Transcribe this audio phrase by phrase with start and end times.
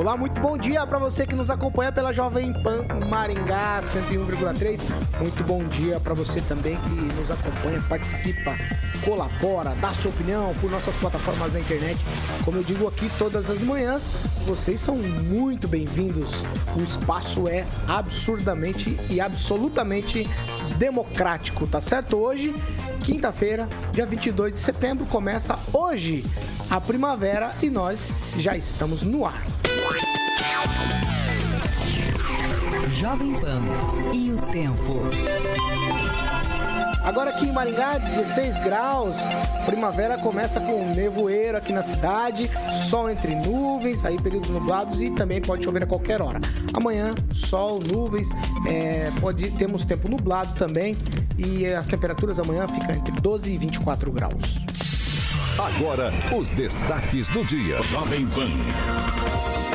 [0.00, 4.80] Olá, muito bom dia para você que nos acompanha pela Jovem Pan Maringá 101,3.
[5.18, 8.56] Muito bom dia para você também que nos acompanha, participa,
[9.04, 11.98] colabora, dá sua opinião por nossas plataformas da internet.
[12.46, 14.04] Como eu digo aqui todas as manhãs,
[14.46, 16.30] vocês são muito bem-vindos.
[16.74, 20.26] O espaço é absurdamente e absolutamente
[20.78, 22.16] democrático, tá certo?
[22.16, 22.54] Hoje,
[23.04, 26.24] quinta-feira, dia 22 de setembro, começa hoje
[26.70, 29.44] a primavera e nós já estamos no ar.
[33.00, 33.60] Jovem Pan
[34.12, 35.00] e o tempo.
[37.02, 39.16] Agora aqui em Maringá, 16 graus.
[39.64, 42.50] Primavera começa com nevoeiro aqui na cidade,
[42.88, 46.40] sol entre nuvens, aí períodos nublados e também pode chover a qualquer hora.
[46.74, 48.28] Amanhã, sol, nuvens,
[48.68, 50.94] é, pode, temos tempo nublado também
[51.38, 54.60] e as temperaturas amanhã ficam entre 12 e 24 graus.
[55.60, 57.82] Agora, os destaques do dia.
[57.82, 58.48] Jovem Pan.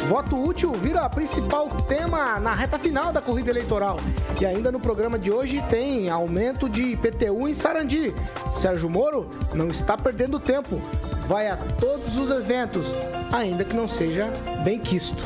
[0.07, 3.97] Voto útil vira principal tema na reta final da corrida eleitoral.
[4.41, 8.11] E ainda no programa de hoje tem aumento de IPTU em Sarandi.
[8.51, 10.81] Sérgio Moro não está perdendo tempo.
[11.27, 12.87] Vai a todos os eventos,
[13.31, 14.33] ainda que não seja
[14.63, 15.23] bem quisto.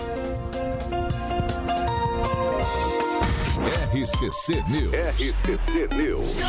[3.93, 4.93] RCC News.
[4.93, 6.41] RCC News.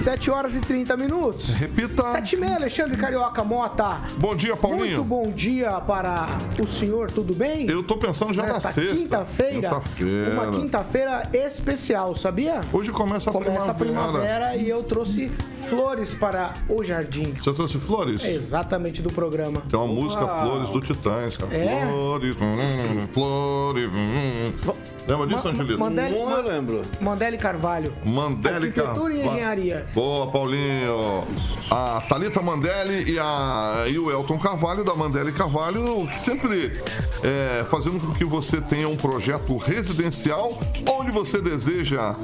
[0.00, 1.50] 7 horas e 30 minutos.
[1.50, 2.02] Repita.
[2.02, 4.00] 7 e meia, Alexandre Carioca Mota.
[4.18, 4.96] Bom dia, Paulinho.
[4.98, 6.26] Muito bom dia para
[6.60, 7.68] o senhor, tudo bem?
[7.68, 8.96] Eu tô pensando já Nesta na sexta.
[8.96, 9.52] quinta-feira.
[9.68, 10.30] Quinta-feira.
[10.32, 12.62] Uma quinta-feira especial, sabia?
[12.72, 14.12] Hoje começa a Começa a primavera.
[14.44, 15.28] primavera e eu trouxe
[15.68, 17.34] flores para o jardim.
[17.34, 18.24] Você trouxe flores?
[18.24, 19.62] Exatamente do programa.
[19.70, 21.54] Tem uma música Flores do Titãs, cara.
[21.54, 21.86] É?
[21.86, 23.90] Flores, hum, flores.
[23.94, 24.72] hum.
[25.06, 25.78] Lembra disso, Angelito?
[25.80, 26.82] Mandele, Não, eu lembro.
[27.00, 27.92] Mandele Carvalho.
[28.04, 29.20] Mandele Arquitetura e Carvalho.
[29.32, 29.81] engenharia.
[29.94, 31.24] Boa, Paulinho.
[31.70, 36.72] A Thalita Mandelli e, a, e o Elton Carvalho, da Mandelli Carvalho, sempre
[37.22, 40.58] é, fazendo com que você tenha um projeto residencial
[40.90, 42.14] onde você deseja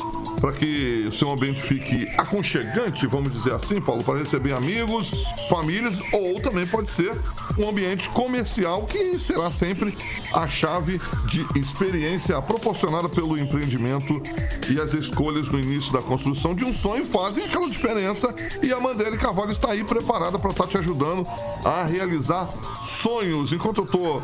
[0.41, 5.11] para que o seu ambiente fique aconchegante, vamos dizer assim, Paulo, para receber amigos,
[5.49, 7.13] famílias, ou também pode ser
[7.59, 9.97] um ambiente comercial que será sempre
[10.33, 14.23] a chave de experiência proporcionada pelo empreendimento
[14.69, 18.33] e as escolhas no início da construção de um sonho fazem aquela diferença
[18.63, 21.27] e a Mandela Carvalho está aí preparada para estar te ajudando
[21.65, 22.49] a realizar
[22.87, 23.53] sonhos.
[23.53, 24.23] Enquanto eu estou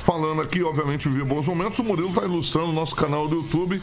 [0.00, 3.80] falando aqui, obviamente, viver bons momentos, o Murilo está ilustrando o nosso canal do YouTube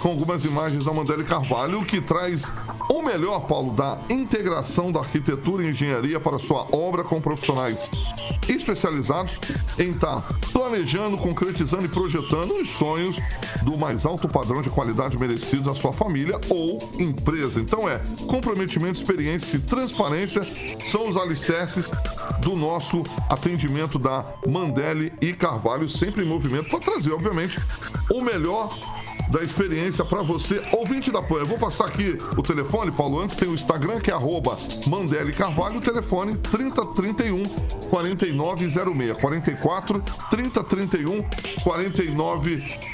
[0.00, 2.52] com algumas imagens da Mandela Carvalho, que traz
[2.88, 7.88] o melhor, Paulo, da integração da arquitetura e engenharia para sua obra com profissionais
[8.48, 9.38] especializados
[9.78, 13.16] em estar planejando, concretizando e projetando os sonhos
[13.62, 17.60] do mais alto padrão de qualidade merecido à sua família ou empresa.
[17.60, 20.42] Então é comprometimento, experiência e transparência
[20.86, 21.90] são os alicerces
[22.40, 25.57] do nosso atendimento da Mandele e Carvalho,
[25.88, 27.58] sempre em movimento, para trazer, obviamente,
[28.10, 28.76] o melhor
[29.30, 31.36] da experiência para você, ouvinte da PAN.
[31.36, 33.20] Eu vou passar aqui o telefone, Paulo.
[33.20, 37.44] Antes tem o Instagram, que é arroba Mandele Carvalho, telefone 3031
[37.90, 39.18] 4906.
[39.20, 41.22] 44 3031
[41.62, 42.88] 4906.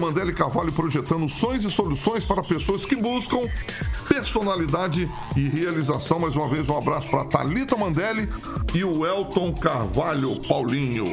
[0.00, 3.40] Mandele Carvalho projetando sonhos e soluções para pessoas que buscam
[4.08, 6.18] personalidade e realização.
[6.18, 8.28] Mais uma vez, um abraço para Thalita Mandelli
[8.74, 11.04] e o Elton Carvalho Paulinho.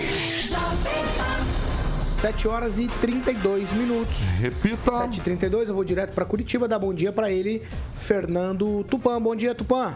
[2.03, 4.17] 7 horas e 32 minutos.
[4.39, 4.91] Repita.
[5.07, 7.61] 7h32, eu vou direto para Curitiba dar bom dia para ele,
[7.95, 9.21] Fernando Tupan.
[9.21, 9.95] Bom dia, Tupan.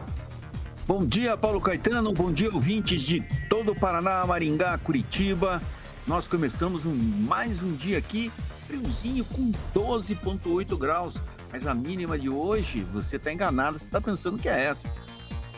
[0.87, 2.13] Bom dia, Paulo Caetano.
[2.13, 5.61] Bom dia, ouvintes de todo o Paraná, Maringá, Curitiba.
[6.07, 6.93] Nós começamos um-
[7.27, 8.31] mais um dia aqui,
[8.67, 11.15] friozinho com 12,8 graus.
[11.53, 14.89] Mas a mínima de hoje, você está enganado, você está pensando que é essa.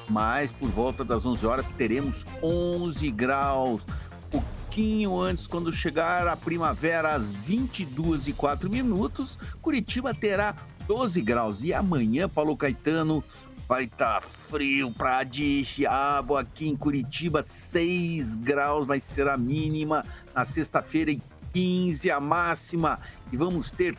[0.10, 3.82] Mas por volta das 11 horas teremos 11 graus.
[4.30, 10.54] Pouquinho antes, quando chegar a primavera, às 22 e 4 minutos, Curitiba terá
[10.86, 11.64] 12 graus.
[11.64, 13.24] E amanhã, Paulo Caetano,
[13.66, 20.06] vai estar frio pra diabo aqui em Curitiba, 6 graus vai ser a mínima.
[20.36, 21.22] Na sexta-feira, e
[21.54, 23.00] 15 a máxima.
[23.32, 23.98] E vamos ter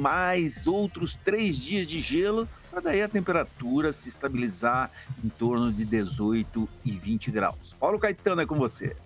[0.00, 4.90] mais outros três dias de gelo, para daí a temperatura se estabilizar
[5.22, 7.76] em torno de 18 e 20 graus.
[7.78, 8.96] Paulo Caetano é com você.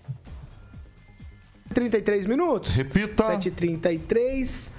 [1.75, 2.73] 7h33 minutos.
[2.73, 3.25] Repita.
[3.37, 4.71] 7h33.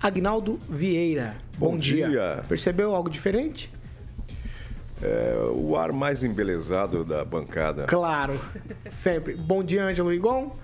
[0.00, 1.34] Agnaldo Vieira.
[1.58, 2.08] Bom, Bom dia.
[2.08, 2.44] dia.
[2.46, 3.72] Percebeu algo diferente?
[5.02, 7.84] É, o ar mais embelezado da bancada.
[7.86, 8.40] Claro,
[8.88, 9.34] sempre.
[9.34, 10.54] Bom dia, Ângelo Rigon.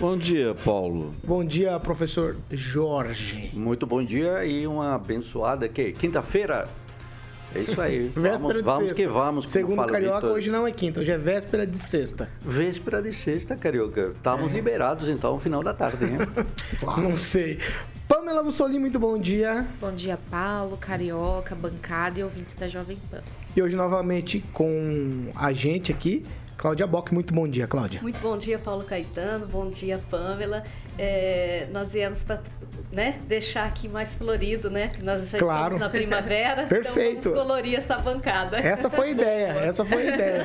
[0.00, 1.12] Bom dia, Paulo.
[1.24, 3.50] Bom dia, professor Jorge.
[3.52, 6.68] Muito bom dia e uma abençoada que quinta-feira.
[7.52, 8.06] É isso aí.
[8.14, 8.94] Véspera vamos de vamos sexta.
[8.94, 9.50] que vamos.
[9.50, 10.36] Segundo fala Carioca, Vitor.
[10.36, 12.28] hoje não é quinta, hoje é véspera de sexta.
[12.40, 14.00] Véspera de sexta, Carioca.
[14.00, 14.08] É.
[14.10, 16.18] Estamos liberados então no final da tarde, né?
[17.02, 17.58] Não sei.
[18.06, 19.66] Pamela Mussolini, muito bom dia.
[19.80, 23.20] Bom dia, Paulo, Carioca, bancada e ouvintes da Jovem Pan.
[23.56, 26.24] E hoje novamente com a gente aqui,
[26.58, 27.14] Cláudia Bock.
[27.14, 28.02] Muito bom dia, Cláudia.
[28.02, 29.46] Muito bom dia, Paulo Caetano.
[29.46, 30.64] Bom dia, Pamela.
[30.98, 32.42] É, nós viemos para
[32.90, 34.90] né, deixar aqui mais florido, né?
[35.04, 35.76] Nós já Claro.
[35.76, 36.66] estamos na primavera.
[36.68, 37.18] Perfeito.
[37.20, 38.58] Então vamos colorir essa bancada.
[38.58, 40.44] Essa foi a ideia, essa foi a ideia.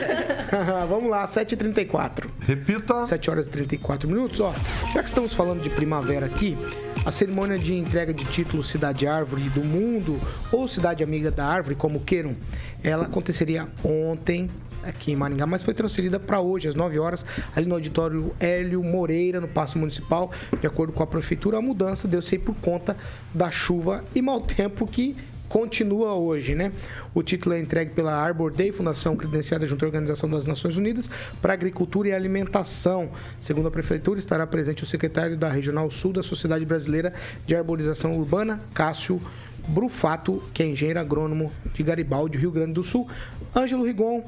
[0.87, 2.25] Vamos lá, 7h34.
[2.41, 3.07] Repita.
[3.07, 4.39] 7 horas e 34 minutos.
[4.39, 4.53] Ó,
[4.93, 6.55] já que estamos falando de primavera aqui,
[7.03, 10.19] a cerimônia de entrega de título Cidade Árvore do Mundo,
[10.51, 12.35] ou Cidade Amiga da Árvore, como queiram,
[12.83, 14.47] ela aconteceria ontem
[14.83, 17.25] aqui em Maringá, mas foi transferida para hoje, às 9 horas,
[17.55, 20.31] ali no auditório Hélio Moreira, no Paço Municipal.
[20.59, 22.95] De acordo com a prefeitura, a mudança deu-se por conta
[23.33, 25.15] da chuva e mau tempo que
[25.53, 26.71] continua hoje, né?
[27.13, 31.11] O título é entregue pela Arbor Day, fundação credenciada junto à Organização das Nações Unidas
[31.39, 33.11] para Agricultura e Alimentação.
[33.39, 37.13] Segundo a prefeitura, estará presente o secretário da Regional Sul da Sociedade Brasileira
[37.45, 39.21] de Arborização Urbana, Cássio
[39.67, 43.07] Brufato, que é engenheiro agrônomo de Garibaldi, Rio Grande do Sul.
[43.55, 44.23] Ângelo Rigon,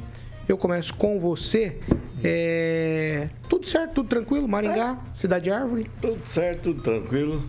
[0.48, 1.78] eu começo com você.
[2.24, 4.48] É, Tudo certo, tudo tranquilo?
[4.48, 5.90] Maringá, Cidade Árvore?
[6.02, 7.44] Tudo certo, tudo tranquilo.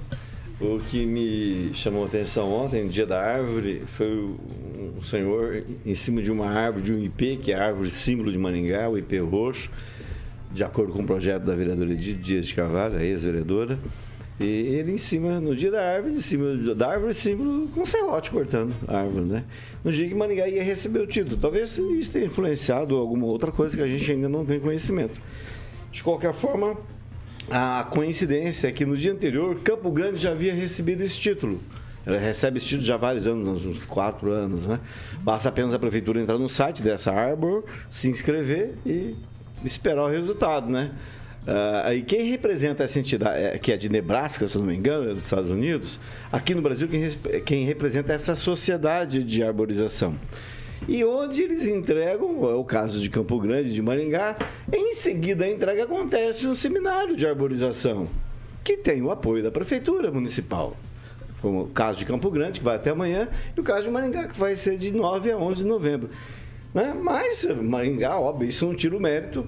[0.61, 4.07] O que me chamou a atenção ontem, no dia da árvore, foi
[4.97, 8.33] um senhor em cima de uma árvore, de um IP, que é a árvore símbolo
[8.33, 9.71] de Maringá, o IP roxo,
[10.51, 13.79] de acordo com o projeto da vereadora Edith Dias de Carvalho, a ex-vereadora.
[14.39, 18.31] E ele em cima, no dia da árvore, em cima da árvore, símbolo com serrote
[18.31, 19.45] cortando a árvore, né?
[19.83, 21.39] No dia que Maringá ia receber o título.
[21.39, 25.19] Talvez isso tenha influenciado alguma outra coisa que a gente ainda não tem conhecimento.
[25.91, 26.77] De qualquer forma,
[27.51, 31.59] a coincidência é que no dia anterior, Campo Grande já havia recebido esse título.
[32.05, 34.79] Ela recebe esse título já há vários anos, uns quatro anos, né?
[35.23, 39.15] Basta apenas a prefeitura entrar no site dessa Arbor, se inscrever e
[39.65, 40.93] esperar o resultado, né?
[41.47, 45.11] Ah, e quem representa essa entidade, eh, que é de Nebraska, se não me engano,
[45.11, 46.01] é dos Estados Unidos,
[46.33, 47.09] aqui no Brasil, quem,
[47.43, 50.17] quem representa essa sociedade de arborização.
[50.89, 54.37] E onde eles entregam, é o caso de Campo Grande, de Maringá,
[54.73, 58.09] em seguida a entrega acontece no seminário de arborização,
[58.65, 60.77] que tem o apoio da prefeitura municipal.
[61.41, 64.27] Como o caso de Campo Grande, que vai até amanhã, e o caso de Maringá,
[64.27, 66.11] que vai ser de 9 a 11 de novembro.
[66.75, 66.93] Né?
[67.01, 69.47] Mas Maringá, óbvio, isso não tira o mérito,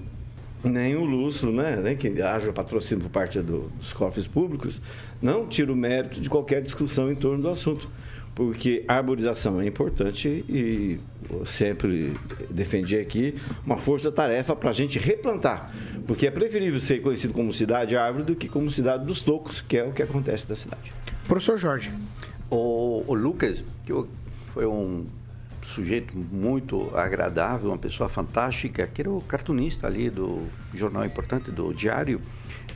[0.63, 1.77] nem o lustro, né?
[1.81, 4.81] nem que haja patrocínio por parte do- dos cofres públicos,
[5.21, 7.87] não tira o mérito de qualquer discussão em torno do assunto.
[8.35, 10.97] Porque a arborização é importante e
[11.29, 12.15] eu sempre
[12.49, 13.35] defendi aqui
[13.65, 15.73] uma força-tarefa para a gente replantar.
[16.07, 19.77] Porque é preferível ser conhecido como cidade árvore do que como cidade dos tocos, que
[19.77, 20.93] é o que acontece na cidade.
[21.27, 21.91] Professor Jorge.
[22.49, 24.07] O, o Lucas, que eu-
[24.53, 25.03] foi um
[25.69, 31.73] sujeito muito agradável, uma pessoa fantástica, que era o cartunista ali do jornal importante, do
[31.73, 32.21] Diário,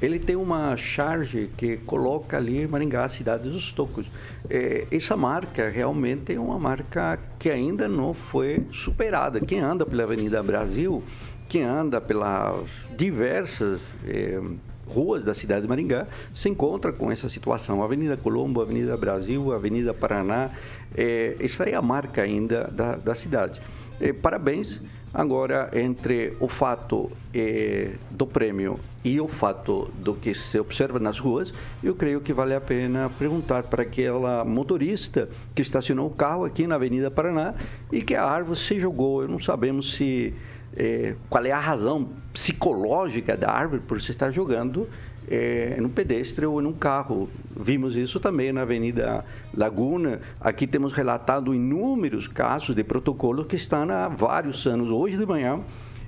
[0.02, 4.06] ele tem uma charge que coloca ali Maringá, a cidade dos tocos.
[4.50, 9.40] É, essa marca realmente é uma marca que ainda não foi superada.
[9.40, 11.04] Quem anda pela Avenida Brasil,
[11.48, 14.42] quem anda pelas diversas eh,
[14.88, 17.84] ruas da cidade de Maringá se encontra com essa situação.
[17.84, 20.50] Avenida Colombo, Avenida Brasil, Avenida Paraná,
[20.96, 23.62] eh, essa é a marca ainda da, da cidade.
[24.00, 24.82] Eh, parabéns.
[25.13, 31.20] Agora, entre o fato eh, do prêmio e o fato do que se observa nas
[31.20, 36.46] ruas, eu creio que vale a pena perguntar para aquela motorista que estacionou o carro
[36.46, 37.54] aqui na Avenida Paraná
[37.92, 39.28] e que a árvore se jogou.
[39.28, 40.34] Não sabemos se
[40.75, 44.88] é, qual é a razão psicológica da árvore por se estar jogando
[45.27, 47.30] é, num pedestre ou num carro.
[47.56, 49.24] Vimos isso também na Avenida
[49.56, 50.20] Laguna.
[50.39, 54.89] Aqui temos relatado inúmeros casos de protocolos que estão há vários anos.
[54.89, 55.62] Hoje de manhã,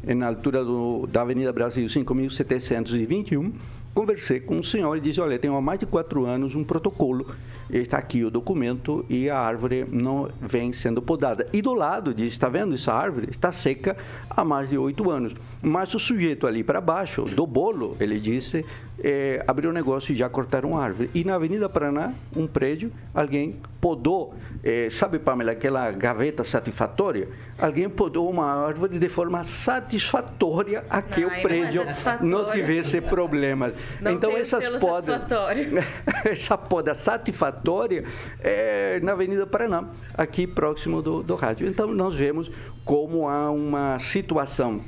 [0.04, 3.54] na altura do, da Avenida Brasil 5.721,
[3.94, 7.26] conversei com um senhor e disse, olha, tenho há mais de quatro anos um protocolo
[7.70, 11.48] está aqui o documento e a árvore não vem sendo podada.
[11.52, 13.30] E do lado diz, está vendo essa árvore?
[13.32, 13.98] Está seca
[14.30, 15.34] há mais de oito anos.
[15.66, 18.64] Mas o sujeito ali para baixo, do bolo, ele disse,
[19.04, 21.10] é, abriu um negócio e já cortaram árvore.
[21.12, 27.28] E na Avenida Paraná, um prédio, alguém podou, é, sabe, Pamela, aquela gaveta satisfatória?
[27.58, 31.84] Alguém podou uma árvore de forma satisfatória a que Não, o aí não é prédio
[32.22, 33.74] não tivesse problemas.
[34.00, 35.20] Não então essas podas,
[36.26, 38.04] essa poda satisfatória
[38.40, 41.68] é na Avenida Paraná, aqui próximo do, do rádio.
[41.68, 42.52] Então nós vemos
[42.86, 44.82] como há uma situação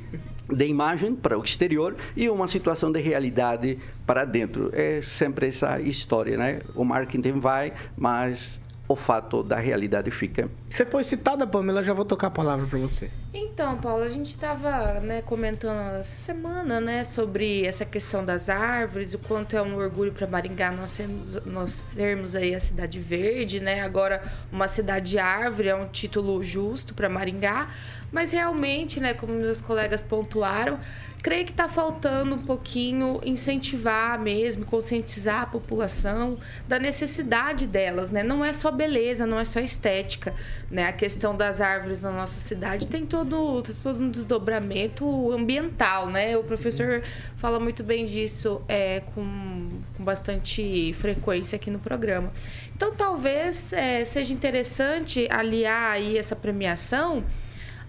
[0.50, 4.70] de imagem para o exterior e uma situação de realidade para dentro.
[4.74, 6.62] É sempre essa história, né?
[6.76, 10.50] O marketing vai, mas o fato da realidade fica.
[10.70, 13.12] Você foi citada, Pamela, já vou tocar a palavra para você.
[13.34, 19.14] Então, Paulo, a gente estava né, comentando essa semana né, sobre essa questão das árvores,
[19.14, 23.60] o quanto é um orgulho para Maringá nós sermos, nós sermos aí a cidade verde,
[23.60, 23.82] né?
[23.82, 27.68] Agora, uma cidade árvore é um título justo para Maringá,
[28.12, 30.80] mas realmente, né, como meus colegas pontuaram,
[31.22, 36.38] creio que está faltando um pouquinho incentivar mesmo, conscientizar a população
[36.68, 38.24] da necessidade delas, né?
[38.24, 40.34] Não é só beleza, não é só estética,
[40.70, 40.88] né?
[40.88, 46.38] A questão das árvores na nossa cidade tem todo, todo um desdobramento ambiental, né?
[46.38, 47.04] O professor
[47.36, 52.32] fala muito bem disso é, com, com bastante frequência aqui no programa.
[52.76, 57.24] Então, talvez é, seja interessante aliar aí essa premiação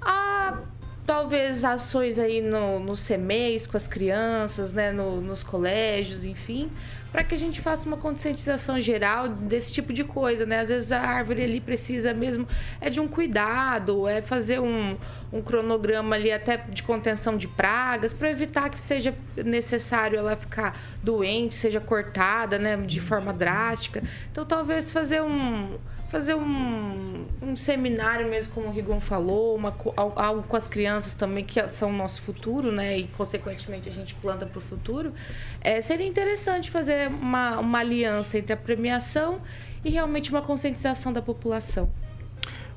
[0.00, 0.58] a
[1.06, 6.70] talvez ações aí no, no CEMEIS com as crianças, né, no- nos colégios, enfim,
[7.10, 10.60] para que a gente faça uma conscientização geral desse tipo de coisa, né?
[10.60, 12.46] Às vezes a árvore ali precisa mesmo
[12.78, 14.98] é de um cuidado, é fazer um,
[15.32, 20.78] um cronograma ali até de contenção de pragas para evitar que seja necessário ela ficar
[21.02, 24.02] doente, seja cortada, né, de forma drástica.
[24.30, 25.78] Então talvez fazer um
[26.08, 29.72] fazer um, um seminário mesmo, como o Rigon falou, uma,
[30.16, 32.98] algo com as crianças também, que são o nosso futuro, né?
[32.98, 35.12] E, consequentemente, a gente planta para o futuro.
[35.60, 39.40] É, seria interessante fazer uma, uma aliança entre a premiação
[39.84, 41.90] e realmente uma conscientização da população.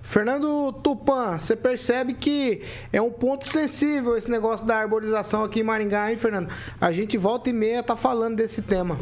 [0.04, 5.64] Fernando Tupan, você percebe que é um ponto sensível esse negócio da arborização aqui em
[5.64, 6.50] Maringá, hein, Fernando?
[6.82, 8.98] A gente volta e meia tá falando desse tema.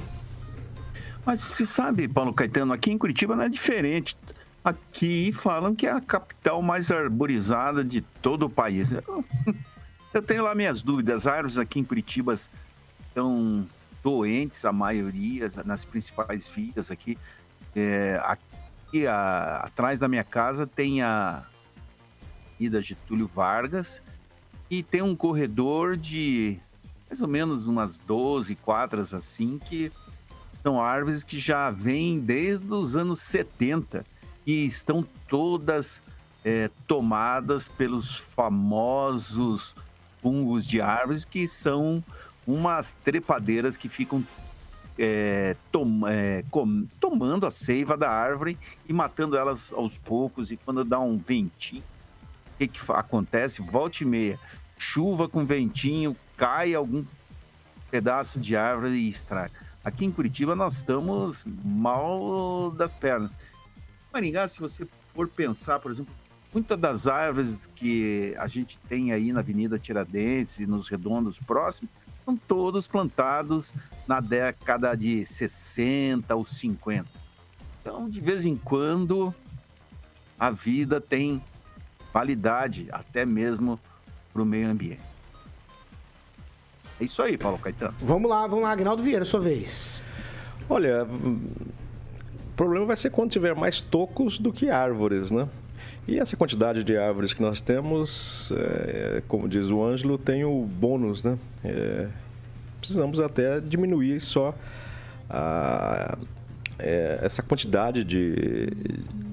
[1.29, 4.17] Mas você sabe, Paulo Caetano, aqui em Curitiba não é diferente.
[4.65, 8.91] Aqui falam que é a capital mais arborizada de todo o país.
[8.91, 9.23] Eu,
[10.11, 11.27] eu tenho lá minhas dúvidas.
[11.27, 13.63] As árvores aqui em Curitiba estão
[14.03, 17.15] doentes, a maioria, nas principais vias aqui.
[17.75, 21.43] É, aqui a- atrás da minha casa tem a
[22.59, 24.01] Ida Getúlio Vargas
[24.67, 26.57] e tem um corredor de
[27.07, 29.91] mais ou menos umas 12 quadras assim que
[30.63, 34.05] são árvores que já vêm desde os anos 70
[34.45, 36.01] e estão todas
[36.43, 39.75] é, tomadas pelos famosos
[40.21, 42.03] fungos de árvores que são
[42.45, 44.23] umas trepadeiras que ficam
[44.97, 50.51] é, tom- é, com- tomando a seiva da árvore e matando elas aos poucos.
[50.51, 51.83] E quando dá um ventinho,
[52.53, 53.61] o que, que acontece?
[53.61, 54.37] Volta e meia,
[54.77, 57.05] chuva com ventinho, cai algum
[57.89, 59.51] pedaço de árvore e estraga.
[59.89, 63.35] Aqui em Curitiba nós estamos mal das pernas.
[64.13, 66.13] Maringá, se você for pensar, por exemplo,
[66.53, 71.89] muitas das árvores que a gente tem aí na Avenida Tiradentes e nos redondos próximos,
[72.23, 73.73] são todos plantados
[74.07, 77.09] na década de 60 ou 50.
[77.81, 79.33] Então, de vez em quando,
[80.39, 81.41] a vida tem
[82.13, 83.79] validade, até mesmo
[84.31, 85.01] para o meio ambiente.
[86.99, 87.93] É isso aí, Paulo Caetano.
[88.01, 90.01] Vamos lá, vamos lá, Agnaldo Vieira, sua vez.
[90.69, 91.39] Olha, o
[92.55, 95.47] problema vai ser quando tiver mais tocos do que árvores, né?
[96.07, 100.63] E essa quantidade de árvores que nós temos, é, como diz o Ângelo, tem o
[100.65, 101.37] bônus, né?
[101.63, 102.07] É,
[102.79, 104.53] precisamos até diminuir só
[105.29, 106.17] a-
[106.79, 108.67] é, essa quantidade de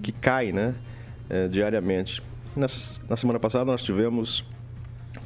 [0.02, 0.74] que cai, né?
[1.28, 2.22] é, diariamente.
[2.54, 4.44] Nessa, na semana passada nós tivemos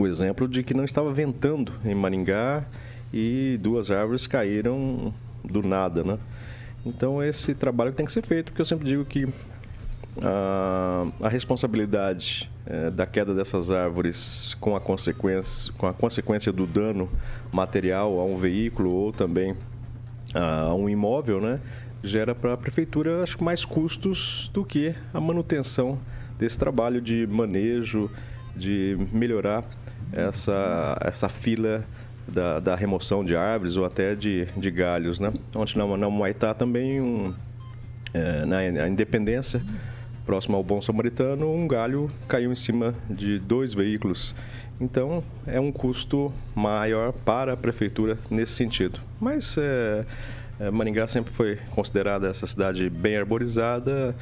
[0.04, 2.64] o exemplo de que não estava ventando em Maringá
[3.12, 5.12] e duas árvores caíram
[5.44, 6.18] do nada, né?
[6.84, 9.28] Então esse trabalho tem que ser feito, porque eu sempre digo que
[10.22, 16.66] a, a responsabilidade eh, da queda dessas árvores com a consequência com a consequência do
[16.66, 17.08] dano
[17.52, 19.54] material a um veículo ou também
[20.34, 21.60] a um imóvel, né,
[22.02, 25.98] gera para a prefeitura acho mais custos do que a manutenção
[26.38, 28.10] desse trabalho de manejo,
[28.56, 29.64] de melhorar
[30.12, 31.84] essa essa fila
[32.26, 35.32] da, da remoção de árvores ou até de, de galhos, né?
[35.54, 37.34] Ontem na, na Humaitá também um,
[38.14, 39.62] é, na, na Independência,
[40.24, 44.34] próximo ao Bom Samaritano, um galho caiu em cima de dois veículos.
[44.80, 48.98] Então, é um custo maior para a prefeitura nesse sentido.
[49.20, 50.04] Mas é,
[50.58, 54.14] é, Maringá sempre foi considerada essa cidade bem arborizada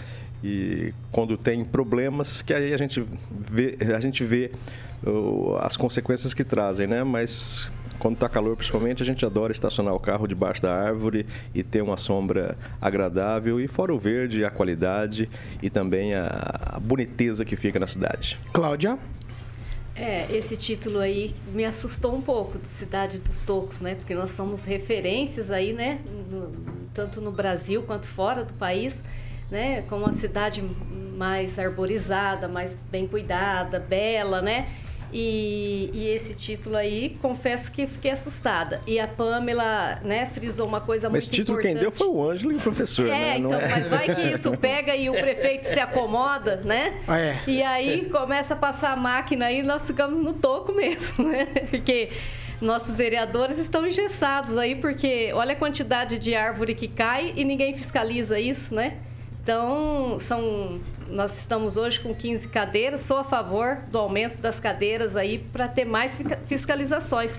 [0.43, 4.51] e quando tem problemas, que aí a gente vê, a gente vê
[5.05, 7.03] uh, as consequências que trazem, né?
[7.03, 7.69] Mas
[7.99, 11.83] quando está calor, principalmente, a gente adora estacionar o carro debaixo da árvore e ter
[11.83, 13.61] uma sombra agradável.
[13.61, 15.29] E fora o verde, a qualidade
[15.61, 18.39] e também a, a boniteza que fica na cidade.
[18.53, 18.99] Cláudia?
[19.97, 23.97] É, esse título aí me assustou um pouco, de Cidade dos Tocos, né?
[23.97, 25.99] Porque nós somos referências aí, né?
[26.31, 26.53] No,
[26.95, 29.03] tanto no Brasil quanto fora do país,
[29.51, 29.83] né?
[29.83, 30.63] Como uma cidade
[31.17, 34.69] mais arborizada, mais bem cuidada, bela, né?
[35.13, 38.81] E, e, esse título aí, confesso que fiquei assustada.
[38.87, 41.81] E a Pamela, né, frisou uma coisa mas muito título importante.
[41.81, 43.39] quem deu foi o Ângelo e o professor, é, né?
[43.39, 43.69] Então, é...
[43.69, 46.99] mas vai que isso pega e o prefeito se acomoda, né?
[47.09, 47.39] É.
[47.47, 51.47] E aí começa a passar a máquina aí e nós ficamos no toco mesmo, né?
[51.71, 52.11] Porque
[52.61, 57.73] nossos vereadores estão engessados aí, porque olha a quantidade de árvore que cai e ninguém
[57.73, 58.97] fiscaliza isso, né?
[59.49, 60.79] Então, são
[61.09, 65.67] nós estamos hoje com 15 cadeiras, sou a favor do aumento das cadeiras aí para
[65.67, 67.33] ter mais fiscalizações,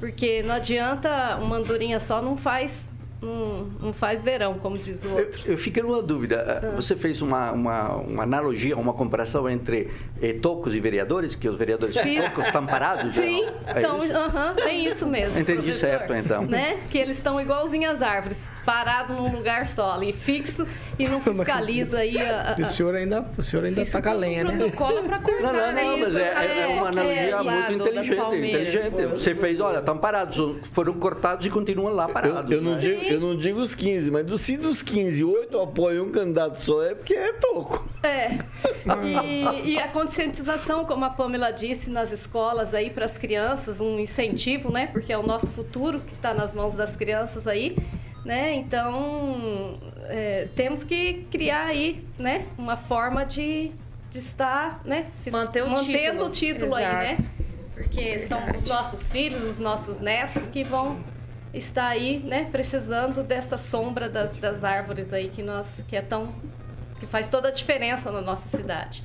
[0.00, 2.92] porque não adianta uma andorinha só não faz
[3.22, 5.42] não, não faz verão, como diz o outro.
[5.46, 6.60] Eu, eu fiquei numa dúvida.
[6.62, 6.76] Ah.
[6.76, 11.56] Você fez uma, uma, uma, analogia, uma comparação entre eh, tocos e vereadores, que os
[11.56, 12.20] vereadores Fiz.
[12.22, 13.12] tocos estão parados?
[13.12, 14.14] Sim, É então, isso?
[14.16, 15.38] aham, é isso mesmo.
[15.38, 15.78] Entendi professor.
[15.86, 16.42] certo, então.
[16.42, 16.78] Né?
[16.90, 20.66] Que eles estão igualzinho às árvores, parados num lugar só ali, fixo,
[20.98, 22.52] e não fiscaliza aí a...
[22.58, 24.56] a- O senhor ainda, o senhor ainda Isso taca a tudo lenha, né?
[24.56, 25.84] protocolo pra cortar, Não, não, né?
[25.84, 29.06] não, mas é, é- é uma é analogia muito inteligente, inteligente.
[29.12, 32.50] Você fez, olha, estão parados, foram cortados e continuam lá parados.
[32.50, 32.80] Eu, eu não né?
[32.80, 36.60] digo, eu não digo os 15, mas do, se dos 15, 8 apoiam um candidato
[36.60, 37.88] só, é porque é toco.
[38.02, 38.38] É.
[39.04, 43.98] E, e a conscientização, como a Pamela disse, nas escolas aí para as crianças, um
[43.98, 44.86] incentivo, né?
[44.88, 47.76] Porque é o nosso futuro que está nas mãos das crianças aí,
[48.24, 48.54] né?
[48.54, 52.46] Então, é, temos que criar aí, né?
[52.56, 53.70] Uma forma de,
[54.10, 55.06] de estar, né?
[55.30, 56.26] Manter o mantendo título.
[56.26, 57.18] o título aí, né?
[57.18, 57.42] Exato.
[57.74, 60.98] Porque são os nossos filhos, os nossos netos que vão
[61.54, 62.48] estar aí, né?
[62.50, 66.32] Precisando dessa sombra das, das árvores aí que nós que é tão
[66.98, 69.02] que faz toda a diferença na nossa cidade.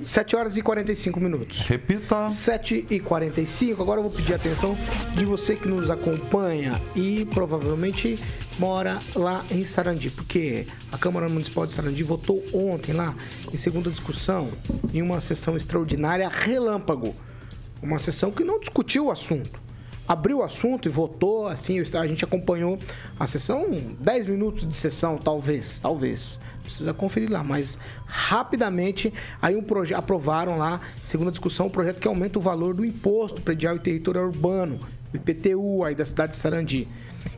[0.00, 1.66] 7 horas e 45 minutos.
[1.66, 2.30] Repita.
[2.30, 4.76] 7 e 45 Agora eu vou pedir a atenção
[5.14, 8.18] de você que nos acompanha e provavelmente
[8.58, 13.14] mora lá em Sarandi, porque a Câmara Municipal de Sarandi votou ontem lá,
[13.52, 14.48] em segunda discussão,
[14.92, 17.14] em uma sessão extraordinária relâmpago.
[17.82, 19.67] Uma sessão que não discutiu o assunto.
[20.08, 22.78] Abriu o assunto e votou, assim, a gente acompanhou
[23.20, 23.68] a sessão,
[24.00, 30.58] 10 minutos de sessão, talvez, talvez precisa conferir lá, mas rapidamente aí um projeto aprovaram
[30.58, 34.80] lá, segunda discussão, um projeto que aumenta o valor do imposto predial e territorial urbano,
[35.12, 36.88] IPTU aí da cidade de Sarandi,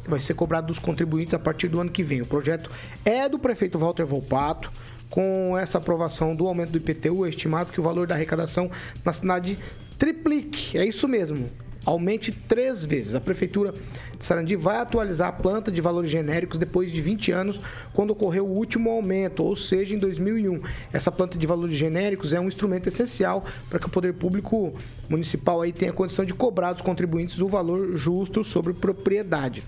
[0.03, 2.23] que vai ser cobrado dos contribuintes a partir do ano que vem.
[2.23, 2.71] O projeto
[3.05, 4.71] é do prefeito Walter Volpato.
[5.09, 8.71] Com essa aprovação do aumento do IPTU, é estimado que o valor da arrecadação
[9.05, 9.59] na cidade
[9.99, 10.79] triplique.
[10.79, 11.51] É isso mesmo
[11.85, 13.14] aumente três vezes.
[13.14, 13.73] A Prefeitura
[14.19, 17.61] de Sarandi vai atualizar a planta de valores genéricos depois de 20 anos,
[17.95, 20.61] quando ocorreu o último aumento, ou seja, em 2001.
[20.93, 24.73] Essa planta de valores genéricos é um instrumento essencial para que o poder público
[25.09, 29.62] municipal aí tenha condição de cobrar dos contribuintes o valor justo sobre propriedade.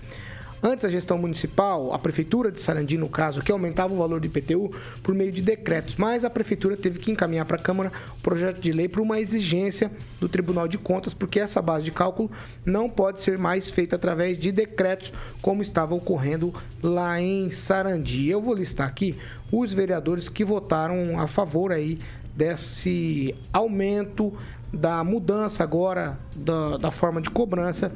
[0.65, 4.27] Antes, a gestão municipal, a prefeitura de Sarandi, no caso, que aumentava o valor do
[4.27, 4.71] IPTU
[5.03, 8.61] por meio de decretos, mas a prefeitura teve que encaminhar para a Câmara o projeto
[8.61, 12.31] de lei por uma exigência do Tribunal de Contas, porque essa base de cálculo
[12.65, 18.29] não pode ser mais feita através de decretos, como estava ocorrendo lá em Sarandi.
[18.29, 19.17] Eu vou listar aqui
[19.51, 21.99] os vereadores que votaram a favor aí
[22.33, 24.33] desse aumento
[24.73, 27.91] da mudança agora da, da, forma de cobrança.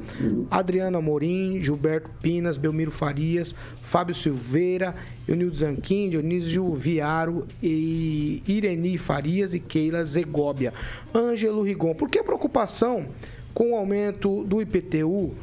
[0.48, 4.94] Adriana Morim, Gilberto Pinas, Belmiro Farias, Fábio Silveira,
[5.26, 10.72] Eunildo Zanquim, Dionísio Viaro, e Ireni Farias e Keila Zegóbia.
[11.12, 13.06] Ângelo Rigon, por que a preocupação
[13.52, 15.34] com o aumento do IPTU?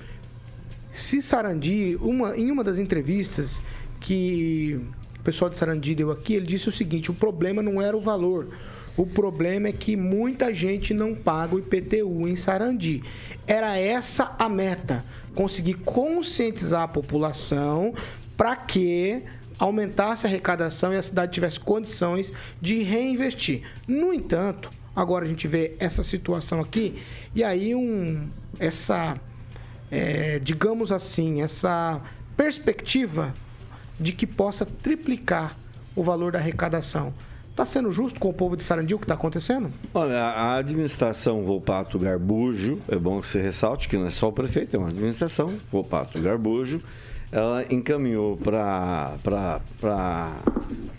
[0.94, 3.62] Se Sarandi, uma, em uma das entrevistas
[4.00, 4.80] que
[5.20, 8.00] o pessoal de Sarandi deu aqui, ele disse o seguinte: o problema não era o
[8.00, 8.48] valor.
[8.98, 13.04] O problema é que muita gente não paga o IPTU em Sarandi.
[13.46, 15.04] Era essa a meta:
[15.34, 17.94] conseguir conscientizar a população
[18.38, 19.22] para que
[19.58, 23.64] aumentasse a arrecadação e a cidade tivesse condições de reinvestir.
[23.88, 27.02] No entanto, agora a gente vê essa situação aqui
[27.34, 28.28] e aí um
[28.60, 29.16] essa
[29.92, 32.02] é, digamos assim essa
[32.36, 33.34] perspectiva
[34.00, 35.56] de que possa triplicar
[35.96, 37.14] o valor da arrecadação.
[37.56, 39.72] Está sendo justo com o povo de Sarandi o que está acontecendo?
[39.94, 44.34] Olha, a administração Volpato Garbujo, é bom que você ressalte que não é só o
[44.34, 46.82] prefeito, é uma administração Volpato Garbujo,
[47.32, 49.62] ela encaminhou para.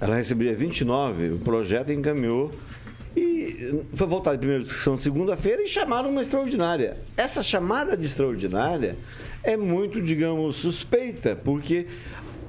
[0.01, 2.51] Ela recebia 29, o projeto encaminhou
[3.14, 6.97] e foi voltado em primeira discussão segunda-feira e chamaram uma extraordinária.
[7.19, 8.97] Essa chamada de extraordinária
[9.42, 11.87] é muito, digamos, suspeita, porque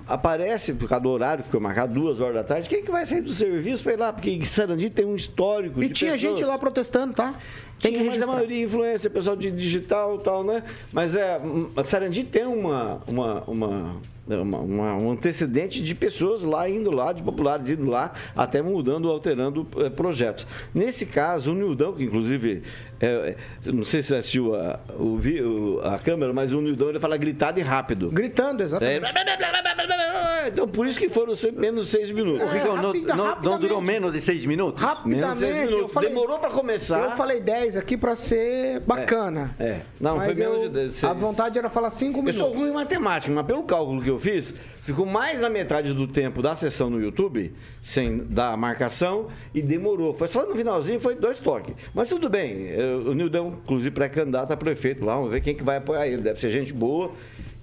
[0.07, 2.69] aparece por causa do horário, ficou marcado duas horas da tarde.
[2.69, 4.13] Quem que vai sair do serviço para ir lá?
[4.13, 6.37] Porque Sarandi tem um histórico E tinha pessoas.
[6.37, 7.33] gente lá protestando, tá?
[7.81, 8.33] Tem que mas a registrar.
[8.33, 10.63] maioria é influência, pessoal de digital e tal, né?
[10.91, 11.39] Mas é,
[11.75, 13.95] a Sarandi tem uma, uma, uma,
[14.27, 19.09] uma- uma- um antecedente de pessoas lá indo lá, de populares indo lá, até mudando,
[19.09, 20.45] alterando eh, projetos.
[20.73, 22.63] Nesse caso, o Nildão, que inclusive,
[22.99, 23.35] é,
[23.65, 27.15] é, não sei se você assistiu a, o, a câmera, mas o Nildão ele fala
[27.15, 28.09] gritado e rápido.
[28.09, 29.05] Gritando, exatamente.
[29.05, 32.51] É, então por isso que foram sempre menos de seis minutos.
[32.51, 33.61] Rico, não, não- não rapidamente.
[33.61, 34.81] durou menos de seis minutos?
[35.05, 35.93] Menos de seis Rapidamente, minutos.
[35.93, 36.99] falei, Demorou para começar.
[37.03, 39.53] eu falei 10 aqui para ser bacana.
[39.59, 39.81] É.
[39.99, 41.03] Não, mas foi menos eu- de seis.
[41.03, 42.39] A vontade era falar 5 Eu minutos.
[42.39, 44.53] sou ruim em matemática, mas pelo cálculo que eu fiz,
[44.83, 50.13] ficou mais da metade do tempo da sessão no YouTube, sem dar marcação, e demorou.
[50.13, 51.75] Foi só no finalzinho, foi dois toques.
[51.93, 55.63] Mas tudo bem, eu- o Nildão, inclusive pré-candidato a prefeito lá, vamos ver quem que
[55.63, 56.21] vai apoiar ele.
[56.21, 57.11] Deve ser gente boa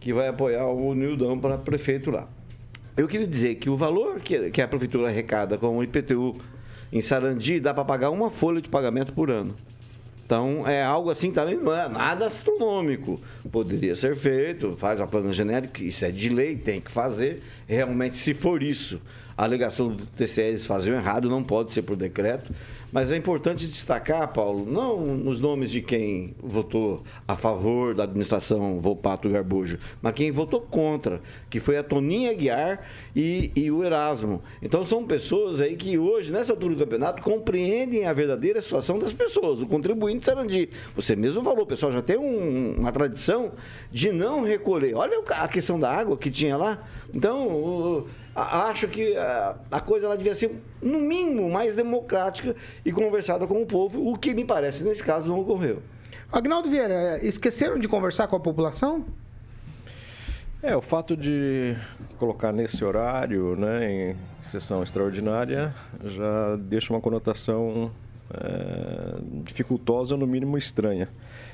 [0.01, 2.29] que vai apoiar o Nildão para prefeito lá.
[2.97, 6.37] Eu queria dizer que o valor que, que a prefeitura arrecada com o IPTU
[6.93, 9.53] em Sarandi dá para pagar uma folha de pagamento por ano.
[10.24, 13.20] Então, é algo assim também, não é nada astronômico.
[13.52, 17.42] Poderia ser feito, faz a plana genérica, isso é de lei, tem que fazer.
[17.68, 19.00] Realmente, se for isso,
[19.37, 22.54] a alegação do TCE eles faziam errado, não pode ser por decreto.
[22.94, 28.78] Mas é importante destacar, Paulo, não nos nomes de quem votou a favor da administração
[28.80, 34.40] Volpato Garbujo, mas quem votou contra, que foi a Toninha Guiar e, e o Erasmo.
[34.62, 39.12] Então são pessoas aí que hoje, nessa altura do campeonato, compreendem a verdadeira situação das
[39.12, 40.70] pessoas, o contribuinte de Sarandi.
[40.94, 43.50] Você mesmo falou, pessoal já tem um- uma tradição
[43.90, 44.94] de não recolher.
[44.94, 46.80] Olha a questão da água que tinha lá.
[47.12, 52.92] Então, o- acho que a, a coisa ela devia ser, no mínimo, mais democrática e
[52.92, 55.83] conversada com o povo, o que me parece, nesse caso, não ocorreu.
[56.33, 59.05] Agnaldo Vieira, esqueceram de conversar com a população?
[60.62, 61.77] É, o fato de
[62.18, 67.92] colocar nesse horário, né, em sessão extraordinária, já deixa uma conotação
[68.33, 71.09] é, dificultosa, no mínimo estranha.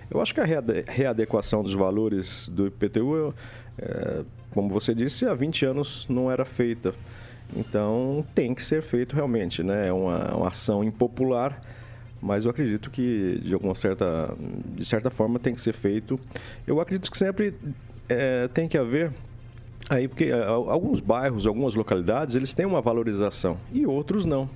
[0.08, 3.34] Eu acho que a reade- readequação dos valores do IPTU,
[3.78, 6.94] é, como você disse, há 20 anos não era feita.
[7.56, 9.88] Então tem que ser feito realmente, né?
[9.88, 11.60] É uma, uma ação impopular,
[12.20, 14.34] mas eu acredito que de alguma certa,
[14.76, 16.18] de certa forma tem que ser feito.
[16.66, 17.54] Eu acredito que sempre
[18.08, 19.12] é, tem que haver
[19.88, 24.48] aí porque alguns bairros, algumas localidades, eles têm uma valorização e outros não.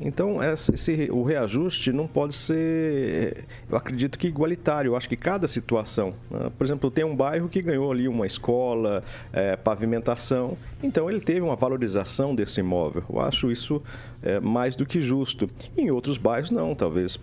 [0.00, 4.90] Então, esse, o reajuste não pode ser, eu acredito que igualitário.
[4.90, 6.14] Eu acho que cada situação.
[6.30, 6.50] né?
[6.56, 10.56] Por exemplo, tem um bairro que ganhou ali uma escola, é, pavimentação.
[10.82, 13.04] Então, ele teve uma valorização desse imóvel.
[13.08, 13.82] Eu acho isso
[14.22, 15.48] é, mais do que justo.
[15.76, 16.74] Em outros bairros, não.
[16.74, 17.18] Talvez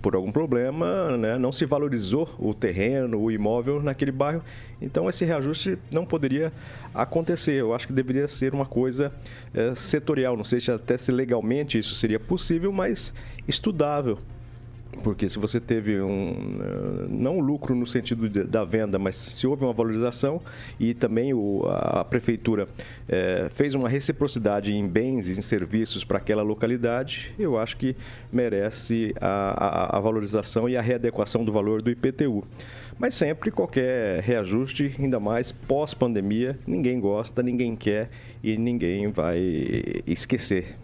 [0.00, 4.42] por algum problema, né, não se valorizou o terreno, o imóvel naquele bairro.
[4.80, 6.52] Então, esse reajuste não poderia
[6.92, 7.52] acontecer.
[7.52, 9.12] Eu acho que deveria ser uma coisa
[9.54, 10.36] eh, setorial.
[10.36, 13.14] Não sei se até se legalmente isso seria possível, mas
[13.46, 14.18] estudável.
[15.02, 19.46] Porque se você teve um, eh, não lucro no sentido de- da venda, mas se
[19.46, 20.40] houve uma valorização
[20.78, 22.68] e também o- a, a prefeitura
[23.08, 27.96] eh, fez uma reciprocidade em bens e em serviços para aquela localidade, eu acho que
[28.32, 32.44] merece a, a- a valorização e a readequação do valor do IPTU.
[32.98, 38.10] Mas sempre qualquer reajuste, ainda mais pós-pandemia, ninguém gosta, ninguém quer
[38.44, 39.40] e ninguém vai
[40.06, 40.76] esquecer.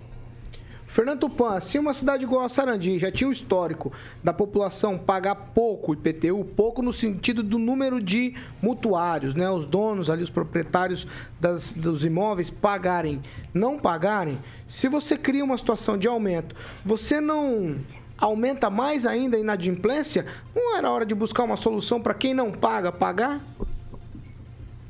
[0.99, 5.37] Fernando Tupan, se uma cidade igual a Sarandi já tinha o histórico da população pagar
[5.37, 9.49] pouco IPTU, pouco no sentido do número de mutuários, né?
[9.49, 11.07] Os donos ali, os proprietários
[11.39, 13.23] das- dos imóveis pagarem,
[13.55, 17.77] não pagarem, se você cria uma situação de aumento, você não
[18.19, 20.27] aumenta mais ainda a inadimplência?
[20.53, 23.41] Não era hora de buscar uma solução para quem não paga, pagar?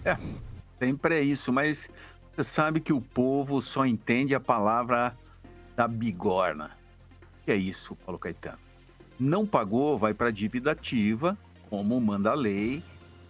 [0.02, 0.16] É,
[0.78, 1.90] sempre é isso, mas
[2.34, 5.14] você sabe que o povo só entende a palavra
[5.78, 6.72] da bigorna.
[7.44, 8.58] Que é isso, Paulo Caetano?
[9.18, 11.38] Não pagou, vai para dívida ativa,
[11.70, 12.82] como manda a lei,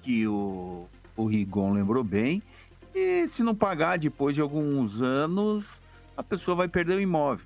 [0.02, 2.42] que o, o Rigon lembrou bem.
[2.94, 5.82] E se não pagar depois de alguns anos,
[6.16, 7.44] a pessoa vai perder o imóvel.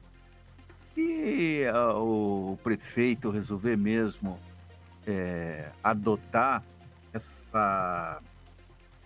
[0.96, 4.38] E ah, o prefeito resolver mesmo
[5.04, 6.62] é, adotar
[7.12, 8.22] essa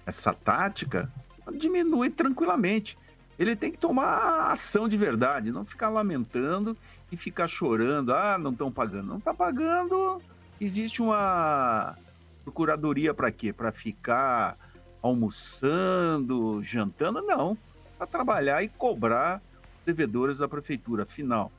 [0.05, 1.11] essa tática
[1.59, 2.99] diminui tranquilamente.
[3.39, 6.77] Ele tem que tomar ação de verdade, não ficar lamentando
[7.13, 8.15] e ficar chorando.
[8.15, 9.07] Ah, não estão pagando.
[9.09, 10.21] Não está pagando.
[10.61, 11.97] Existe uma
[12.45, 13.53] procuradoria para quê?
[13.53, 14.57] Para ficar
[15.03, 17.21] almoçando, jantando?
[17.23, 17.57] Não.
[17.99, 19.43] Para trabalhar e cobrar
[19.85, 21.03] devedores da prefeitura.
[21.03, 21.53] Afinal,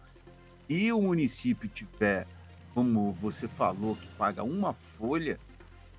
[0.68, 2.28] e o município tiver,
[2.74, 5.40] como você falou, que paga uma folha,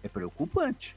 [0.02, 0.96] é preocupante.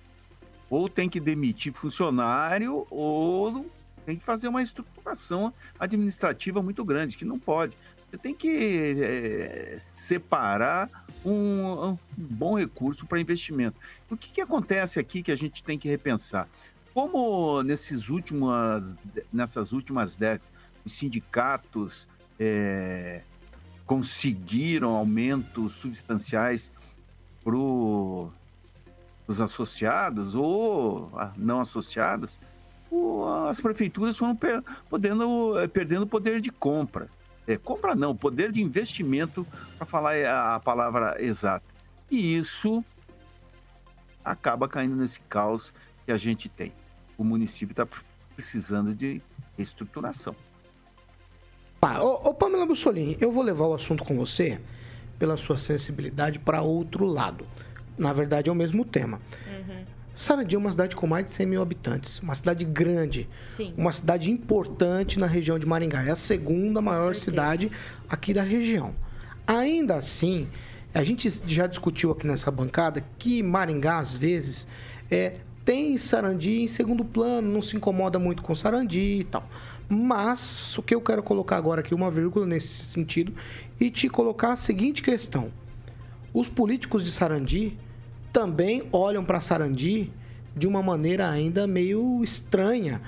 [0.70, 3.66] Ou tem que demitir funcionário, ou
[4.02, 7.78] tem que fazer uma estruturação administrativa muito grande, que não pode.
[8.10, 10.90] Você tem que é, separar
[11.26, 13.80] um, um, bom recurso para investimento.
[14.10, 16.48] O que, que acontece aqui que a gente tem que repensar?
[16.94, 18.98] Como nesses últimas,
[19.32, 20.52] nessas últimas décadas
[20.84, 23.22] os sindicatos é,
[23.86, 26.72] conseguiram aumentos substanciais
[27.44, 32.40] para os associados ou não associados,
[33.50, 37.08] as prefeituras foram per, podendo, eh, perdendo poder de compra.
[37.48, 39.46] É, compra não, poder de investimento,
[39.78, 41.66] para falar a, a palavra exata.
[42.10, 42.84] E isso
[44.24, 45.74] acaba caindo nesse caos
[46.06, 46.74] que a gente tem.
[47.18, 47.88] O município está
[48.36, 49.22] precisando de
[49.58, 50.36] reestruturação.
[51.82, 54.62] Ah, ô, ô Pamela Bussolini, eu vou levar o assunto com você
[55.18, 57.46] pela sua sensibilidade para outro lado.
[57.98, 59.20] Na verdade, é o mesmo tema.
[59.48, 59.86] Uhum.
[60.14, 63.74] Sarandi é uma cidade com mais de 100 mil habitantes, uma cidade grande, Sim.
[63.78, 66.04] uma cidade importante na região de Maringá.
[66.04, 67.72] É a segunda maior cidade
[68.10, 68.94] aqui da região.
[69.48, 70.50] Ainda assim,
[70.94, 74.68] a gente já discutiu aqui nessa bancada que Maringá, às vezes,
[75.10, 79.48] é, tem Sarandi em segundo plano, não se incomoda muito com Sarandi e tal.
[79.88, 83.34] Mas o que eu quero colocar agora aqui, uma vírgula nesse sentido,
[83.80, 85.52] e te colocar a seguinte questão:
[86.34, 87.78] os políticos de Sarandi
[88.32, 90.12] também olham para Sarandi
[90.56, 93.02] de uma maneira ainda meio estranha.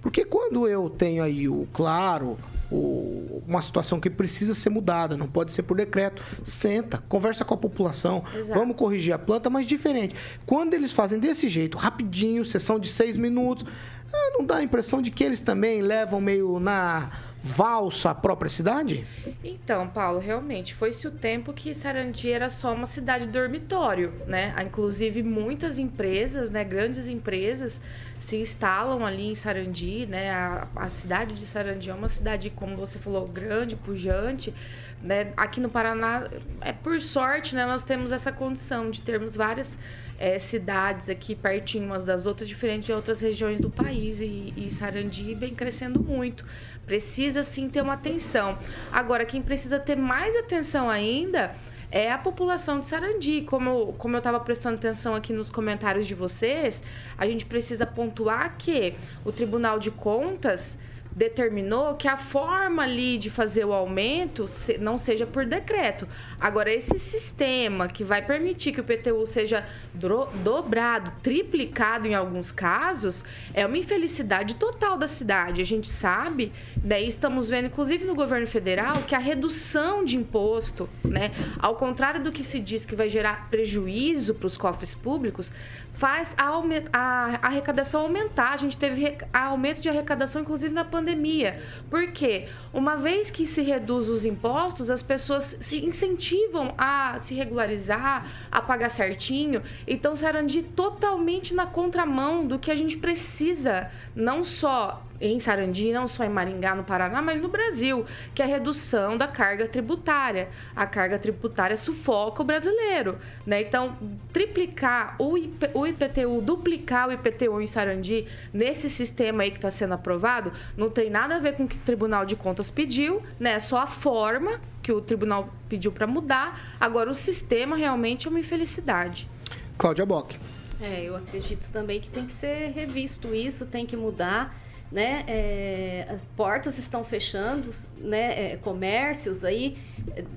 [0.00, 2.38] Porque quando eu tenho aí o claro,
[2.70, 7.52] o, uma situação que precisa ser mudada, não pode ser por decreto, senta, conversa com
[7.52, 8.58] a população, Exato.
[8.58, 10.14] vamos corrigir a planta, mas diferente.
[10.46, 13.66] Quando eles fazem desse jeito, rapidinho, sessão de seis minutos,
[14.12, 17.10] ah, não dá a impressão de que eles também levam meio na
[17.42, 19.06] valsa a própria cidade?
[19.42, 24.54] Então, Paulo, realmente, foi-se o tempo que Sarandi era só uma cidade dormitório, né?
[24.64, 27.80] Inclusive, muitas empresas, né, grandes empresas,
[28.18, 30.30] se instalam ali em Sarandi, né?
[30.30, 34.54] A, a cidade de Sarandi é uma cidade, como você falou, grande, pujante,
[35.02, 35.32] né?
[35.36, 36.28] Aqui no Paraná,
[36.60, 39.78] é por sorte, né, nós temos essa condição de termos várias
[40.20, 44.20] é, cidades aqui pertinho umas das outras, diferente de outras regiões do país.
[44.20, 46.44] E, e Sarandi vem crescendo muito.
[46.84, 48.58] Precisa sim ter uma atenção.
[48.92, 51.54] Agora, quem precisa ter mais atenção ainda
[51.90, 53.40] é a população de Sarandi.
[53.42, 56.82] Como, como eu estava prestando atenção aqui nos comentários de vocês,
[57.16, 60.78] a gente precisa pontuar que o Tribunal de Contas
[61.12, 64.46] determinou que a forma ali de fazer o aumento
[64.78, 66.06] não seja por decreto.
[66.40, 73.24] Agora, esse sistema que vai permitir que o PTU seja dobrado, triplicado em alguns casos,
[73.52, 75.60] é uma infelicidade total da cidade.
[75.60, 80.88] A gente sabe, daí estamos vendo, inclusive no governo federal, que a redução de imposto,
[81.04, 85.52] né, ao contrário do que se diz que vai gerar prejuízo para os cofres públicos,
[86.00, 86.48] faz a,
[86.94, 88.54] a, arrecadação aumentar.
[88.54, 91.60] A gente teve aumento de arrecadação, inclusive na pandemia.
[91.90, 92.48] Por quê?
[92.72, 98.62] Uma vez que se reduz os impostos, as pessoas se incentivam a se regularizar, a
[98.62, 99.62] pagar certinho.
[99.86, 106.06] Então, Sarandi totalmente na contramão do que a gente precisa, não só em Sarandi, não
[106.06, 110.48] só em Maringá, no Paraná, mas no Brasil, que é a redução da carga tributária.
[110.74, 113.60] A carga tributária sufoca o brasileiro, né?
[113.60, 113.96] Então,
[114.32, 119.70] triplicar o, IP, o IPTU, duplicar o IPTU em Sarandi nesse sistema aí que está
[119.70, 123.22] sendo aprovado, não tem nada a ver com o que o Tribunal de Contas pediu,
[123.38, 123.52] né?
[123.52, 126.76] É só a forma que o tribunal pediu para mudar.
[126.80, 129.28] Agora, o sistema realmente é uma infelicidade.
[129.76, 130.38] Cláudia Bock.
[130.80, 134.54] É, eu acredito também que tem que ser revisto isso, tem que mudar
[134.90, 135.24] né?
[135.28, 138.52] É, portas estão fechando, né?
[138.52, 139.78] É, comércios aí,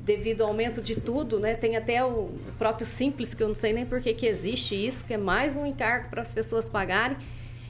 [0.03, 1.55] devido ao aumento de tudo, né?
[1.55, 5.05] Tem até o próprio Simples, que eu não sei nem por que, que existe isso,
[5.05, 7.17] que é mais um encargo para as pessoas pagarem.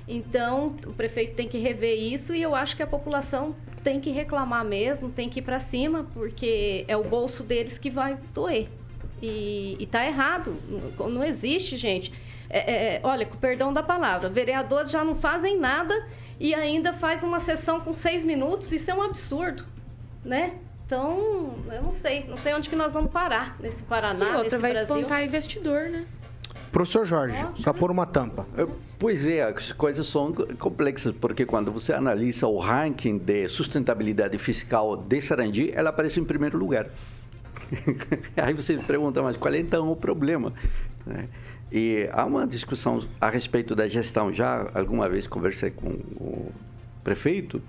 [0.05, 4.11] Então, o prefeito tem que rever isso e eu acho que a população tem que
[4.11, 8.67] reclamar mesmo, tem que ir para cima, porque é o bolso deles que vai doer.
[9.21, 10.57] E, e tá errado,
[10.99, 12.11] não, não existe, gente.
[12.49, 16.05] É, é, olha, com perdão da palavra, vereadores já não fazem nada
[16.39, 19.63] e ainda faz uma sessão com seis minutos, isso é um absurdo,
[20.23, 20.53] né?
[20.85, 24.43] Então, eu não sei, não sei onde que nós vamos parar nesse Paraná, e outra
[24.43, 24.97] nesse vai Brasil.
[24.97, 26.05] espantar investidor, né?
[26.71, 28.47] Professor Jorge, para pôr uma tampa.
[28.97, 34.97] Pois é, as coisas são complexas, porque quando você analisa o ranking de sustentabilidade fiscal
[34.97, 36.87] de Sarandi, ela aparece em primeiro lugar.
[38.35, 40.51] Aí você pergunta, mas qual é então o problema?
[41.75, 44.31] E há uma discussão a respeito da gestão.
[44.31, 46.51] Já alguma vez conversei com o
[47.03, 47.59] prefeito,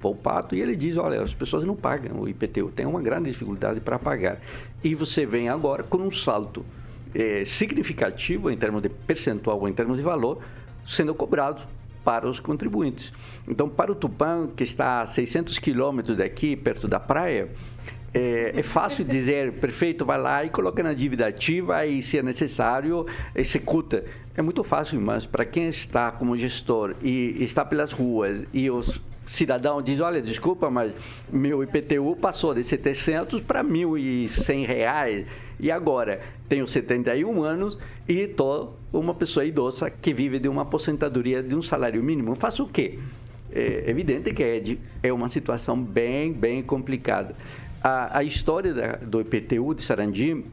[0.00, 3.78] Volpato, e ele diz, olha, as pessoas não pagam o IPTU, tem uma grande dificuldade
[3.78, 4.40] para pagar.
[4.82, 6.66] E você vem agora com um salto
[7.14, 10.42] é, significativo em termos de percentual ou em termos de valor,
[10.84, 11.62] sendo cobrado
[12.04, 13.12] para os contribuintes.
[13.46, 17.48] Então, para o Tupã, que está a 600 quilômetros daqui, perto da praia,
[18.14, 22.22] é, é, fácil dizer, prefeito, vai lá e coloca na dívida ativa e, se é
[22.22, 24.04] necessário, executa.
[24.36, 29.00] É muito fácil, mas para quem está como gestor e está pelas ruas e os
[29.26, 30.92] cidadão diz, olha, desculpa, mas
[31.30, 35.26] meu IPTU passou de 700 para 1.100 reais
[35.58, 41.42] e agora tenho 71 anos e estou uma pessoa idosa que vive de uma aposentadoria
[41.42, 42.34] de um salário mínimo.
[42.34, 42.98] Faço o quê?
[43.54, 47.36] É evidente que é, de, é uma situação bem, bem complicada.
[47.82, 50.44] A, a história da, do IPTU de Sarandi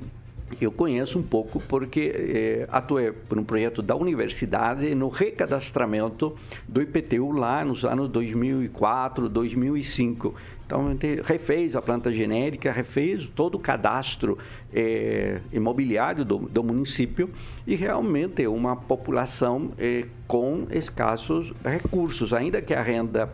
[0.60, 6.36] eu conheço um pouco porque é, atuei por um projeto da universidade no recadastramento
[6.68, 10.34] do IPTU lá nos anos 2004, 2005.
[10.66, 14.38] Então, a gente refez a planta genérica, refez todo o cadastro
[14.74, 17.30] é, imobiliário do, do, município
[17.66, 23.34] e realmente uma população é, com escassos recursos, ainda que a renda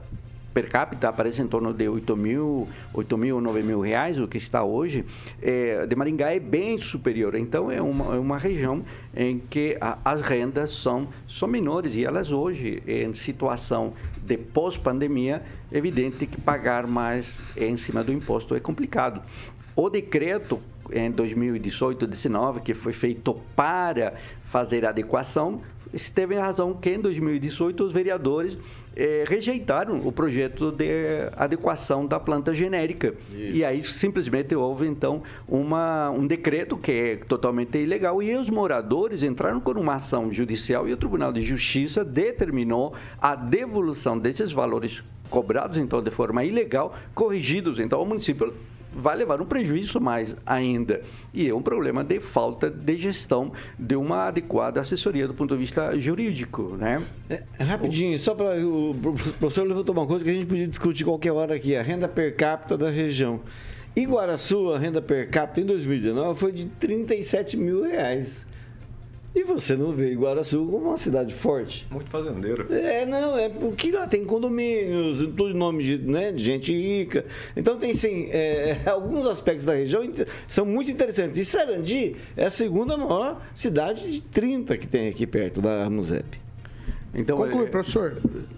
[0.56, 4.38] per capita aparece em torno de 8 mil, 8 mil, 9 mil reais, o que
[4.38, 5.04] está hoje,
[5.42, 7.36] é, de Maringá é bem superior.
[7.36, 8.82] Então, é uma, é uma região
[9.14, 13.92] em que a, as rendas são, são menores e elas hoje, em situação
[14.26, 19.22] de pós-pandemia, é evidente que pagar mais em cima do imposto é complicado.
[19.76, 25.62] O decreto em 2018, 19, que foi feito para fazer adequação,
[26.14, 28.58] teve a razão que em 2018 os vereadores
[28.96, 30.86] é, rejeitaram o projeto de
[31.36, 33.14] adequação da planta genérica.
[33.32, 33.58] Isso.
[33.58, 39.22] E aí simplesmente houve, então, uma, um decreto que é totalmente ilegal e os moradores
[39.22, 45.04] entraram com uma ação judicial e o Tribunal de Justiça determinou a devolução desses valores
[45.30, 47.80] cobrados, então, de forma ilegal, corrigidos.
[47.80, 48.54] Então, o município
[48.96, 51.02] vai levar um prejuízo mais ainda.
[51.34, 55.60] E é um problema de falta de gestão de uma adequada assessoria do ponto de
[55.60, 57.04] vista jurídico, né?
[57.30, 58.96] É, rapidinho, só para o
[59.40, 62.36] professor levantou uma coisa que a gente podia discutir qualquer hora aqui, a renda per
[62.36, 63.42] capita da região.
[63.96, 68.46] Iguaraçu, a renda per capita em 2019 foi de 37 mil reais.
[69.36, 71.86] E você não vê Iguaraçu como uma cidade forte.
[71.92, 72.74] Muito fazendeiro.
[72.74, 77.26] É, não, é porque lá tem condomínios, tudo em nome de, né, de gente rica.
[77.56, 80.10] Então tem sim, é, alguns aspectos da região
[80.48, 81.38] são muito interessantes.
[81.38, 86.45] E Sarandi é a segunda maior cidade de 30 que tem aqui perto da Armuzep.
[87.16, 88.14] Então, Conclui, é, professor.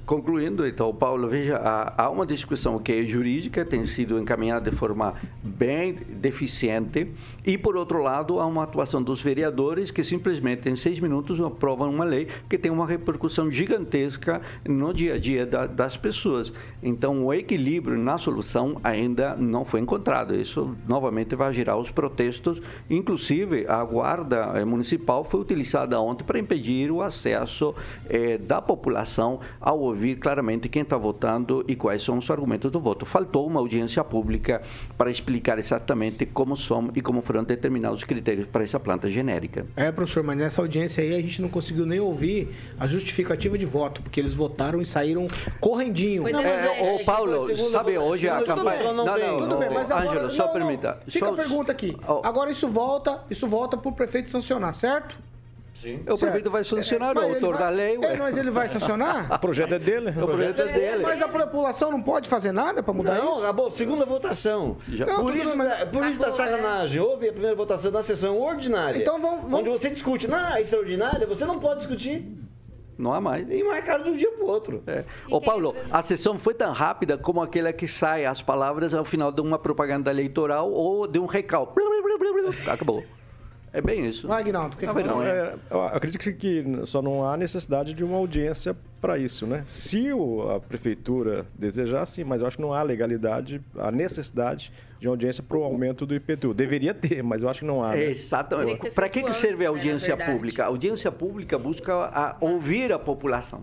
[0.05, 5.13] Concluindo, então, Paulo, veja, há, uma discussão que é jurídica, tem sido encaminhada de forma
[5.43, 7.11] bem deficiente,
[7.45, 11.89] e, por outro lado, há uma atuação dos vereadores que simplesmente, em seis minutos, aprovam
[11.89, 16.51] uma lei que tem uma repercussão gigantesca no dia a dia da, das pessoas.
[16.81, 20.33] Então, o equilíbrio na solução ainda não foi encontrado.
[20.33, 22.59] Isso, novamente, vai gerar os protestos.
[22.89, 27.75] Inclusive, a guarda eh, municipal foi utilizada ontem para impedir o acesso
[28.09, 32.79] eh, da população ao ouvir claramente quem está votando e quais são os argumentos do
[32.79, 33.05] voto.
[33.05, 34.61] Faltou uma audiência pública
[34.97, 39.65] para explicar exatamente como são e como foram determinados os critérios para essa planta genérica.
[39.75, 43.65] É, professor, mas nessa audiência aí a gente não conseguiu nem ouvir a justificativa de
[43.65, 45.27] voto, porque eles votaram e saíram
[45.59, 46.23] correndinho.
[46.23, 48.83] Não, é, ô, Paulo, sabe, hoje a campanha...
[48.83, 50.21] Não, não, não, tudo bem, mas agora...
[50.21, 50.99] Ângelo, só permita.
[51.07, 51.33] Fica só...
[51.33, 51.97] a pergunta aqui.
[52.23, 55.17] Agora isso volta, isso volta para o prefeito sancionar, certo?
[55.81, 56.03] Sim.
[56.09, 57.99] O prefeito vai sancionar, é, o autor vai, da lei.
[58.01, 59.29] É, mas ele vai sancionar?
[59.33, 60.09] o projeto é dele.
[60.09, 61.03] O projeto é dele.
[61.03, 63.31] Mas a população não pode fazer nada para mudar não, isso?
[63.31, 63.71] Não, acabou.
[63.71, 64.77] Segunda votação.
[64.87, 65.05] Já.
[65.05, 65.83] Não, por isso, mas...
[65.85, 66.99] por isso da sacanagem.
[66.99, 68.99] Houve a primeira votação na sessão ordinária.
[68.99, 69.59] Então vamos, vamos...
[69.59, 72.25] Onde você discute na extraordinária, você não pode discutir.
[72.97, 73.47] Não há mais.
[73.47, 74.83] E marcaram de um dia para o outro.
[74.87, 75.05] É.
[75.29, 79.31] Ô, Paulo, a sessão foi tão rápida como aquela que sai as palavras ao final
[79.31, 81.79] de uma propaganda eleitoral ou de um recalque.
[82.67, 83.03] Acabou.
[83.77, 84.27] É bem isso.
[84.27, 88.03] Vai, Aguinaldo, o que, que não, é, Eu acredito que só não há necessidade de
[88.03, 89.61] uma audiência para isso, né?
[89.65, 94.73] Se o, a prefeitura desejar, sim, mas eu acho que não há legalidade, a necessidade
[94.99, 96.55] de uma audiência para o aumento do IPTU.
[96.55, 97.91] Deveria ter, mas eu acho que não há.
[97.91, 98.05] Né?
[98.05, 98.89] Exatamente.
[98.89, 100.63] Para que, que serve a audiência né, pública?
[100.63, 103.61] A audiência pública busca a, ouvir a população.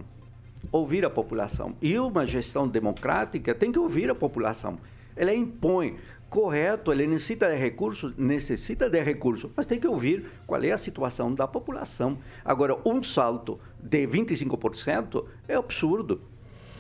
[0.71, 1.75] Ouvir a população.
[1.83, 4.79] E uma gestão democrática tem que ouvir a população.
[5.17, 5.97] Ela impõe
[6.35, 10.76] correto, ele necessita de recursos, necessita de recursos, mas tem que ouvir qual é a
[10.76, 12.18] situação da população.
[12.45, 16.20] Agora, um salto de 25% é absurdo.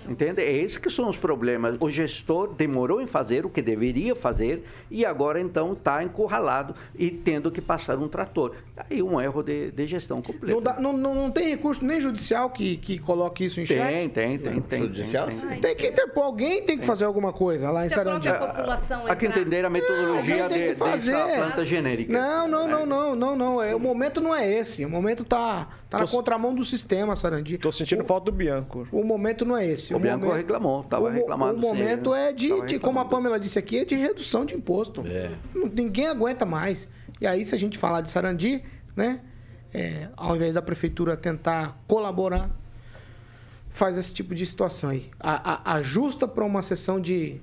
[0.08, 0.40] Entende?
[0.40, 1.76] É esses que são os problemas.
[1.80, 7.10] O gestor demorou em fazer o que deveria fazer e agora então está encurralado e
[7.10, 8.52] tendo que passar um trator.
[8.90, 10.54] Aí um erro de, de gestão completo.
[10.54, 13.76] Não, dá- não- não- não tem recurso nem judicial que, que coloque isso em Tem,
[13.76, 14.08] xeque?
[14.10, 14.80] tem, tem, tem.
[14.82, 15.60] Judicial, tem, tem.
[15.60, 19.14] Tem que interpor alguém, tem que fazer alguma coisa lá em Se a população Há
[19.16, 20.84] que entender a metodologia tem de, dessa
[21.36, 22.12] planta genérica.
[22.12, 23.62] Não, não, não, não, não, não.
[23.62, 24.84] É, o momento não é esse.
[24.84, 27.56] O momento tá, tá na contramão do sistema, Sarandi.
[27.58, 28.86] Tô sentindo o, falta do Bianco.
[28.90, 29.93] O momento não é esse.
[29.96, 31.58] O Bianco momento, reclamou, estava reclamando.
[31.58, 33.04] O momento sim, é de, de- como a.
[33.04, 35.02] Pamela disse aqui, é de redução de imposto.
[35.54, 36.88] Não- Ninguém aguenta mais.
[37.20, 38.62] E aí, se a gente falar de Sarandi,
[38.96, 39.20] né?
[39.72, 42.48] é, ao invés da prefeitura tentar colaborar,
[43.70, 45.10] faz esse tipo de situação aí.
[45.18, 47.40] A- a- ajusta para uma sessão de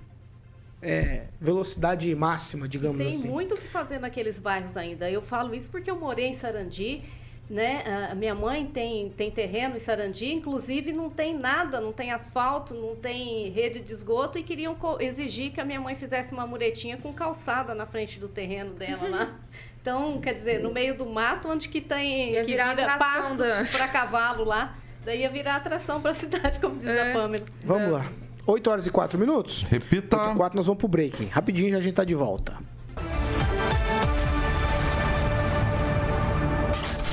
[0.82, 3.30] é, velocidade máxima, digamos Tem assim.
[3.30, 5.12] muito o que fazer naqueles bairros ainda.
[5.12, 7.04] Eu falo isso porque eu morei em Sarandi,
[7.52, 8.08] né?
[8.10, 12.74] A minha mãe tem, tem terreno em Sarandi, inclusive não tem nada, não tem asfalto,
[12.74, 16.95] não tem rede de esgoto e queriam exigir que a minha mãe fizesse uma muretinha
[16.97, 19.36] com calçada na frente do terreno dela lá.
[19.82, 23.36] Então, quer dizer, no meio do mato, onde que tem Ia que virar vira atração
[23.36, 27.10] pasto da- para cavalo lá, daí ia virar atração para a cidade, como diz É.
[27.10, 27.45] a Pamela.
[27.64, 28.06] Vamos lá.
[28.45, 29.64] 8 horas e 4 minutos?
[29.64, 30.18] Repita.
[30.22, 31.26] 8 e 4 nós vamos pro break.
[31.26, 32.56] Rapidinho já a gente tá de volta.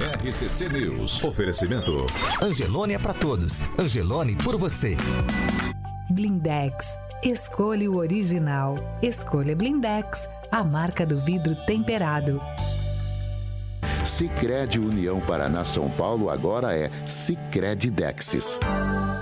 [0.01, 1.25] RCC News.
[1.25, 2.07] Oferecimento.
[2.41, 3.63] Angelone é pra todos.
[3.77, 4.97] Angelone por você.
[6.09, 6.97] Blindex.
[7.25, 8.77] Escolha o original.
[9.03, 12.41] Escolha Blindex, a marca do vidro temperado.
[14.05, 18.61] Sicredi União Paraná São Paulo agora é Sicredi Dexis.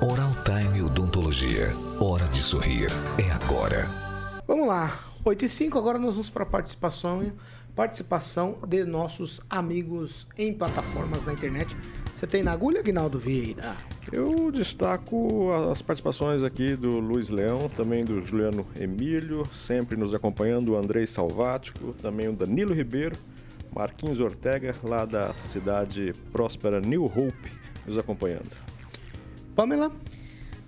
[0.02, 1.74] Oral Time Odontologia.
[1.98, 2.90] Hora de sorrir.
[3.16, 3.88] É agora.
[4.46, 5.00] Vamos lá.
[5.24, 7.22] 8 e 5, agora nós vamos para a participação,
[7.76, 11.76] participação de nossos amigos em plataformas na internet.
[12.12, 13.76] Você tem na agulha, Aguinaldo Vieira?
[14.10, 20.72] Eu destaco as participações aqui do Luiz Leão, também do Juliano Emílio, sempre nos acompanhando,
[20.72, 23.16] o Andrei Salvático, também o Danilo Ribeiro,
[23.74, 27.52] Marquinhos Ortega, lá da cidade próspera New Hope,
[27.86, 28.56] nos acompanhando.
[29.54, 29.92] Pamela?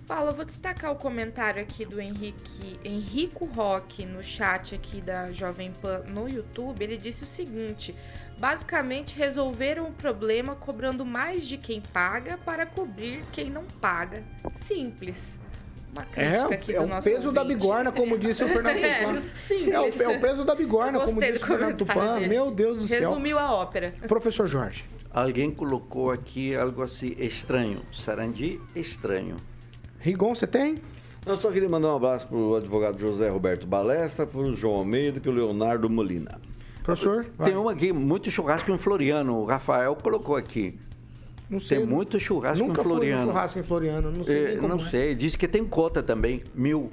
[0.08, 5.30] Paulo, eu vou destacar o comentário aqui do Henrique, Henrico Roque no chat aqui da
[5.32, 6.82] Jovem Pan no YouTube.
[6.82, 7.94] Ele disse o seguinte:
[8.38, 14.24] basicamente resolveram o problema cobrando mais de quem paga para cobrir quem não paga.
[14.62, 15.38] Simples.
[15.92, 17.58] Uma crítica aqui é do o nosso peso da ouvinte.
[17.58, 19.22] bigorna, como disse o Fernando É, Tupan.
[19.40, 20.00] simples.
[20.00, 22.14] É o, é o peso da bigorna, como disse o Fernando Tupan.
[22.14, 22.28] dele.
[22.28, 23.10] Meu Deus do céu.
[23.10, 23.92] Resumiu a ópera.
[24.08, 24.84] Professor Jorge.
[25.12, 27.82] Alguém colocou aqui algo assim estranho.
[27.92, 29.36] Sarandi estranho.
[30.00, 30.78] Rigon, você tem?
[31.26, 35.20] Eu só queria mandar um abraço pro advogado José Roberto Balestra, pro João Almeida e
[35.20, 36.40] pro Leonardo Molina.
[36.82, 37.26] Professor?
[37.44, 39.36] Tem um aqui, muito churrasco em Floriano.
[39.40, 40.78] O Rafael colocou aqui.
[41.50, 41.78] Não sei.
[41.78, 43.26] Tem muito churrasco Nunca em Floriano.
[43.26, 44.10] churrasco em Floriano.
[44.10, 44.90] Não sei É, como não é.
[44.90, 46.88] sei, diz que tem cota também, mil.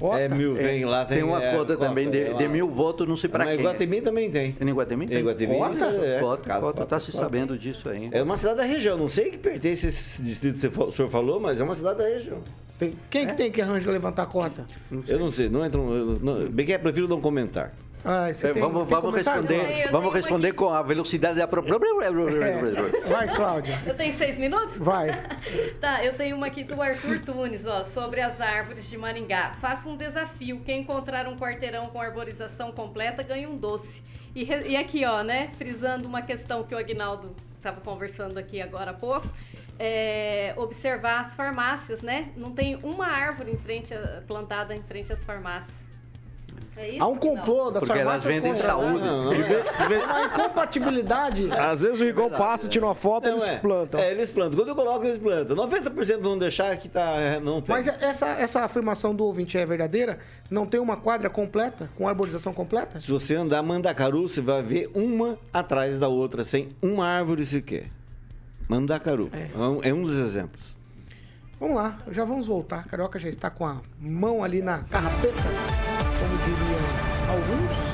[0.00, 0.18] Cota?
[0.20, 3.16] É mil, tem lá, tem, uma é, cota, também de, é de mil votos, não
[3.16, 3.60] sei pra Mas quem.
[3.60, 4.56] Iguatemi também tem.
[4.60, 5.16] Em Iguatemi tem?
[5.18, 5.86] Em Iguatemi, Cota?
[5.86, 7.24] é, Cota, casa, cota, tá cota, se cota.
[7.24, 8.08] sabendo disso aí.
[8.10, 11.08] É uma cidade da região, não sei que pertence a esse distrito que o senhor
[11.10, 12.38] falou, mas é uma cidade da região.
[12.78, 14.64] Tem- Quem que tem que arranjar levantar a cota?
[15.06, 16.18] Eu não sei, não entro.
[16.22, 17.72] não- bem que é, prefiro não comentar.
[18.04, 20.56] Ah, você É, tem, vamos tem vamos responder, Eu vamos responder aqui.
[20.56, 21.44] com a velocidade da...
[21.44, 23.08] É.
[23.08, 23.78] Vai, Cláudia.
[23.86, 24.78] Eu tenho seis minutos?
[24.78, 25.08] Vai.
[25.80, 29.54] Tá, eu tenho uma aqui do Arthur Tunes, ó, sobre as árvores de Maringá.
[29.60, 30.60] Faça um desafio.
[30.64, 34.02] Quem encontrar um quarteirão com arborização completa ganha um doce.
[34.34, 38.90] E, e aqui, ó, né, frisando uma questão que o Agnaldo estava conversando aqui agora
[38.90, 39.26] há pouco.
[39.82, 42.28] é, observar as farmácias, né?
[42.36, 45.72] Não tem uma árvore em frente a- plantada em frente às farmácias.
[46.76, 49.00] É isso, Há um complô das Porque elas farmácias vendem contra- saúde.
[49.00, 51.50] Não, não, Uma incompatibilidade.
[51.52, 53.58] Às vezes o Rigon passa, tira uma foto e Não, eles é.
[53.58, 54.00] plantam.
[54.00, 54.56] É, eles plantam.
[54.58, 55.56] Quando eu coloco, eles plantam.
[55.56, 57.00] 90% vão deixar que tá.
[57.16, 57.74] é, Não tem.
[57.74, 60.18] Mas essa, essa afirmação do ouvinte é verdadeira?
[60.50, 62.98] Não tem uma quadra completa, com arborização completa?
[62.98, 67.86] Se você andar Mandacaru, você vai ver uma atrás da outra, sem uma árvore sequer.
[68.68, 69.30] Mandacaru.
[69.32, 69.48] É.
[69.54, 70.74] É, um, é um dos exemplos.
[71.58, 72.86] Vamos lá, já vamos voltar.
[72.88, 75.34] Carioca já está com a mão ali na carrapeta,
[76.20, 76.80] como diriam
[77.28, 77.90] alguns.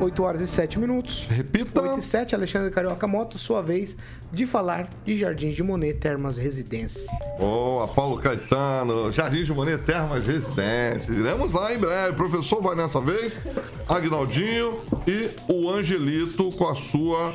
[0.00, 1.28] 8 horas e 7 minutos.
[1.30, 1.80] Repita.
[1.80, 3.96] 8 e 7, Alexandre Carioca Moto, sua vez
[4.32, 7.06] de falar de Jardins de Monet Termas Residência.
[7.38, 11.16] Boa, Paulo Caetano, Jardim de Monet, Termas Residências.
[11.16, 12.12] Iremos lá em breve.
[12.12, 13.38] O professor vai nessa vez,
[13.86, 17.32] Agnaldinho e o Angelito com a sua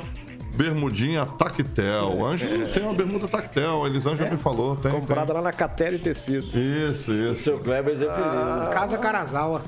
[0.58, 2.16] bermudinha tactel.
[2.18, 4.76] O Ângelo tem uma bermuda tactel, Elisângela me falou.
[4.76, 6.53] Tem, Comprada lá na Catele Tecidos.
[6.55, 7.34] Isso, isso.
[7.34, 8.70] O seu Kleber é feliz.
[8.74, 9.62] Casa Carazawa.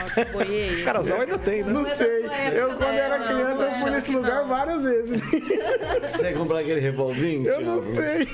[0.00, 0.82] Nossa, boiei.
[0.84, 1.72] Carazawa ainda tem, né?
[1.72, 2.24] Não é da sei.
[2.54, 4.48] Eu, quando era Não, criança, eu fui achando nesse lugar não.
[4.48, 5.20] várias vezes.
[5.22, 7.46] Você vai comprar aquele revolvinho?
[7.48, 8.28] Eu não sei.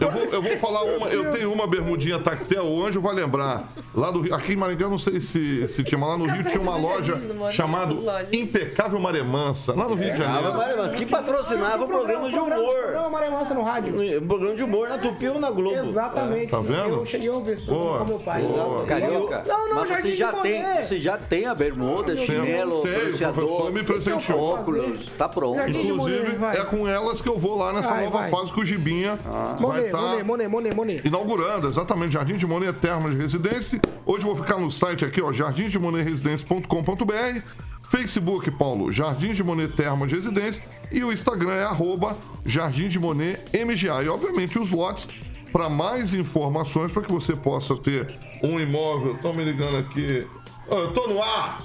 [0.00, 3.66] Eu vou, eu vou falar uma, eu tenho uma bermudinha tactel, o Anjo vai lembrar.
[3.94, 6.44] Lá do Rio, aqui em Maringá, não sei se, se tinha, mas lá no Rio
[6.44, 7.18] tinha uma loja
[7.50, 7.94] chamada
[8.32, 10.56] Impecável Maremansa, lá no Rio de Ah, mas, Janeiro.
[10.58, 12.92] Mário, mas que patrocinava o programa de humor.
[12.92, 13.94] Não, Maria Mansa no rádio.
[14.22, 15.88] Um programa de humor na Tupi ou na Globo.
[15.88, 16.50] Exatamente.
[16.50, 16.94] Tá vendo?
[16.96, 18.42] Eu cheguei a ouvir esse programa com meu pai.
[18.42, 18.84] boa.
[18.86, 20.64] Carioca, Não, não, mas Jardim você de já, Monet.
[20.64, 24.40] tem, você já tem a bermuda, chinelo, tem, o professor me presenteou.
[24.40, 25.60] óculos, tá pronto.
[25.68, 26.56] Inclusive, vai.
[26.58, 28.30] é com elas que eu vou lá nessa Vai, nova vai.
[28.30, 31.02] fase que o Gibinha vai Monet, estar Monet, Monet, Monet, Monet.
[31.06, 33.80] inaugurando, exatamente, Jardim de Monet Termas de Residência.
[34.06, 37.73] Hoje eu vou ficar no site aqui, ó, jardimdemonetresidencia.com.br.
[37.94, 40.64] Facebook, Paulo, Jardim de Monet Termas de Residência.
[40.90, 44.02] E o Instagram é arroba Jardim de Monet MGA.
[44.02, 45.06] E, obviamente, os lotes
[45.52, 49.14] para mais informações, para que você possa ter um imóvel.
[49.14, 50.26] Estão me ligando aqui.
[50.66, 51.64] Ô, eu tô no ar!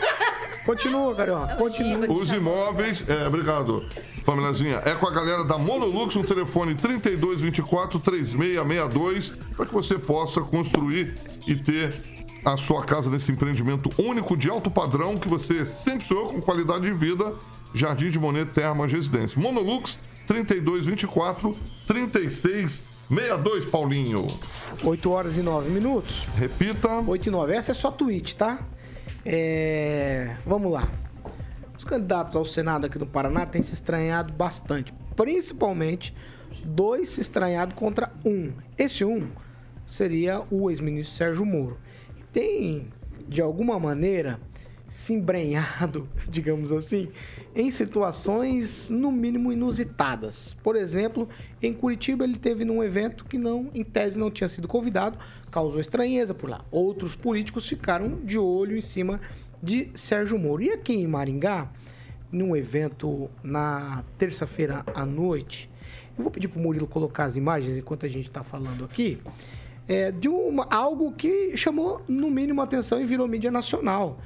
[0.64, 1.56] Continua, Carioca.
[1.56, 2.10] Continua.
[2.10, 3.84] Os imóveis, é, obrigado,
[4.24, 4.80] Pamelazinha.
[4.82, 11.14] É com a galera da Monolux no telefone 3224 3662 para que você possa construir
[11.46, 12.15] e ter
[12.46, 16.82] a sua casa nesse empreendimento único de alto padrão que você sempre sonhou com qualidade
[16.82, 17.34] de vida.
[17.74, 19.40] Jardim de Monet Termas Residência.
[19.40, 21.56] Monolux 3224
[21.88, 24.38] 3662, Paulinho.
[24.80, 26.24] 8 horas e 9 minutos.
[26.36, 27.00] Repita.
[27.00, 27.52] 8 e 9.
[27.52, 28.60] Essa é só tweet, tá?
[29.24, 30.36] É...
[30.46, 30.88] Vamos lá.
[31.76, 34.94] Os candidatos ao Senado aqui do Paraná têm se estranhado bastante.
[35.16, 36.14] Principalmente,
[36.64, 38.52] dois se estranhado contra um.
[38.78, 39.28] Esse um
[39.84, 41.76] seria o ex-ministro Sérgio Moro.
[42.36, 42.88] Tem,
[43.26, 44.38] de alguma maneira,
[44.90, 47.08] se embrenhado, digamos assim,
[47.54, 50.54] em situações no mínimo inusitadas.
[50.62, 51.30] Por exemplo,
[51.62, 55.16] em Curitiba ele teve num evento que não, em tese, não tinha sido convidado,
[55.50, 56.62] causou estranheza por lá.
[56.70, 59.18] Outros políticos ficaram de olho em cima
[59.62, 60.62] de Sérgio Moro.
[60.62, 61.70] E aqui em Maringá,
[62.30, 65.70] num evento na terça-feira à noite,
[66.18, 69.22] eu vou pedir para o Murilo colocar as imagens enquanto a gente está falando aqui,
[69.88, 74.18] é, de uma, algo que chamou no mínimo atenção e virou mídia nacional.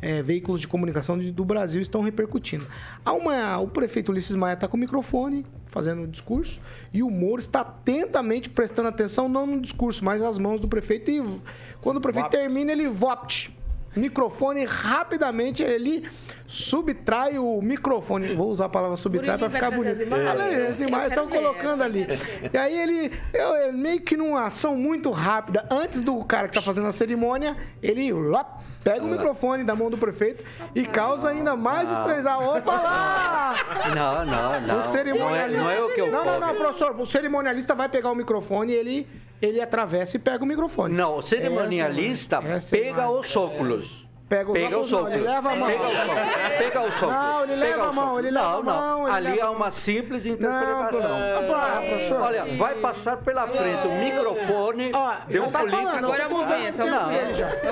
[0.00, 2.64] É, veículos de comunicação do Brasil estão repercutindo.
[3.04, 6.60] Há uma, o prefeito Ulisses Maia está com o microfone, fazendo o discurso,
[6.92, 11.10] e o Moro está atentamente prestando atenção, não no discurso, mas nas mãos do prefeito.
[11.10, 11.40] E
[11.80, 13.57] quando o prefeito termina, ele vopt.
[13.96, 16.08] Microfone rapidamente, ele
[16.46, 18.28] subtrai o microfone.
[18.34, 19.92] Vou usar a palavra subtrai para ficar bonito.
[19.94, 20.40] as imagens?
[20.40, 22.06] Aí, as imagens estão colocando essa, ali.
[22.52, 26.62] E aí ele, eu- meio que numa ação muito rápida, antes do cara que tá
[26.62, 31.56] fazendo a cerimônia, ele lá, pega o microfone da mão do prefeito e causa ainda
[31.56, 32.40] mais estranhar.
[32.40, 33.54] Opa lá!
[33.94, 34.80] Não, não, não.
[34.80, 35.58] O cerimonialista.
[35.62, 36.94] Não é, não é o que eu Não, não, não, professor.
[36.98, 39.08] O cerimonialista vai pegar o microfone e ele,
[39.40, 40.94] ele atravessa e pega o microfone.
[40.94, 44.07] Não, o cerimonialista Essa é pega os óculos.
[44.28, 45.12] Pega Pega não, óculos.
[45.14, 45.68] ele leva a mão.
[45.68, 46.58] Pega os óculos.
[46.58, 47.00] Pega óculos.
[47.00, 49.58] Não, ele leva a mão, ele leva não, a mão, Não, ali é a uma
[49.58, 49.72] mão.
[49.72, 51.00] simples interpretação.
[51.00, 51.54] não.
[51.54, 52.20] Ah, professor.
[52.20, 54.92] Olha, vai passar pela frente o microfone
[55.28, 55.82] de um tá político.
[55.86, 56.78] falando, Agora é o momento,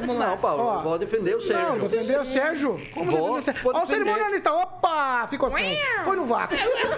[0.06, 0.14] Não.
[0.14, 1.66] Não, Paulo, vou defender o Sérgio.
[1.66, 2.80] Não, defendeu o Sérgio?
[2.94, 3.62] Como Vou, defendeu o Sérgio?
[3.64, 3.86] Ó, o defender.
[4.04, 5.78] cerimonialista, opa, ficou sem.
[6.04, 6.56] Foi no vácuo.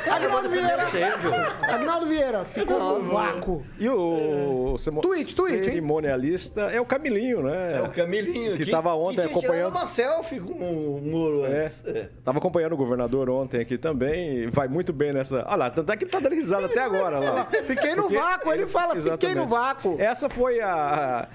[0.09, 0.85] Agnaldo defender Vieira.
[0.87, 1.31] o Sérgio.
[1.63, 3.65] Agnaldo Vieira, ficou no vácuo.
[3.79, 5.65] E o, o cemo- Tweet, tweet, hein?
[5.65, 7.73] cerimonialista é o Camilinho, né?
[7.79, 8.55] É o Camilinho.
[8.57, 11.63] Que tava ontem acompanhando- uma selfie com o muro É.
[11.63, 11.85] antes.
[11.87, 12.09] É.
[12.25, 14.35] Tava acompanhando o governador ontem aqui também.
[14.45, 15.45] e Vai muito bem nessa.
[15.47, 17.45] Olha lá, tanto é que ele tá dando risada até agora lá.
[17.65, 19.37] Fiquei no Porque- vácuo, ele fala, fiquei Exatamente.
[19.39, 19.97] no vácuo.
[19.99, 21.29] Essa foi a.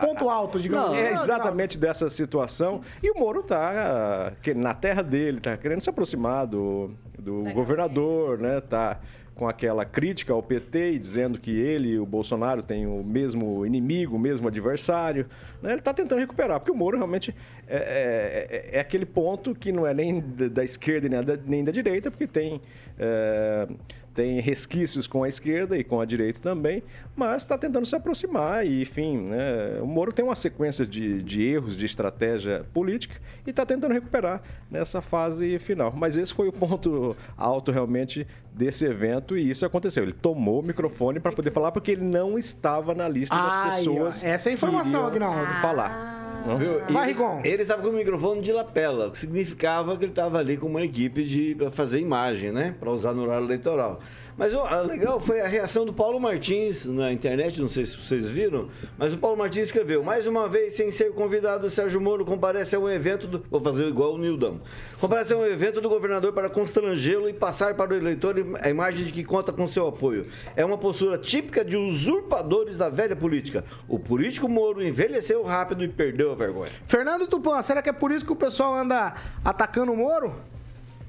[0.00, 1.22] Ponto alto, digamos É assim.
[1.24, 2.80] exatamente dessa situação.
[3.02, 8.38] E o Moro tá que- na terra dele, tá querendo se aproximar do, do governador,
[8.38, 8.60] né?
[8.60, 8.98] Tá
[9.34, 13.66] com aquela crítica ao PT e dizendo que ele e o Bolsonaro têm o mesmo
[13.66, 15.26] inimigo, o mesmo adversário.
[15.60, 15.70] né?
[15.70, 17.34] Ele está tentando recuperar, porque o Moro realmente
[17.66, 21.64] é, é- é aquele ponto que não é nem da da esquerda nem da, nem
[21.64, 22.60] da direita, porque tem.
[22.98, 23.66] é,
[24.14, 26.82] tem resquícios com a esquerda e com a direita também,
[27.16, 31.42] mas está tentando se aproximar e, enfim, né, o Moro tem uma sequência de, de
[31.42, 34.40] erros de estratégia política e está tentando recuperar
[34.70, 35.92] nessa fase final.
[35.96, 40.04] Mas esse foi o ponto alto realmente desse evento e isso aconteceu.
[40.04, 43.64] Ele tomou o microfone para poder falar porque ele não estava na lista das ó,
[43.64, 44.24] pessoas.
[44.24, 45.60] essa é a que informação, iriam Agnaldo.
[45.60, 46.23] Falar.
[46.58, 46.80] Viu?
[46.88, 47.40] E Vai, ele- Rigon.
[47.44, 50.66] Ele estava com o microfone de lapela, o que significava que ele estava ali com
[50.66, 52.74] uma equipe de para fazer imagem, né?
[52.78, 54.00] Para usar no horário eleitoral.
[54.36, 57.96] Mas o a legal foi a reação do Paulo Martins na internet, não sei se
[57.96, 58.68] vocês viram,
[58.98, 62.74] mas o Paulo Martins escreveu: mais uma vez, sem ser convidado, o Sérgio Moro comparece
[62.74, 63.44] a um evento do.
[63.48, 64.60] Vou fazer igual o Nildão.
[65.00, 69.04] Comparece a um evento do governador para constrangê-lo e passar para o eleitor a imagem
[69.04, 70.26] de que conta com seu apoio.
[70.56, 73.64] É uma postura típica de usurpadores da velha política.
[73.88, 76.72] O político Moro envelheceu rápido e perdeu a vergonha.
[76.86, 79.14] Fernando Tupan, será que é por isso que o pessoal anda
[79.44, 80.34] atacando o Moro?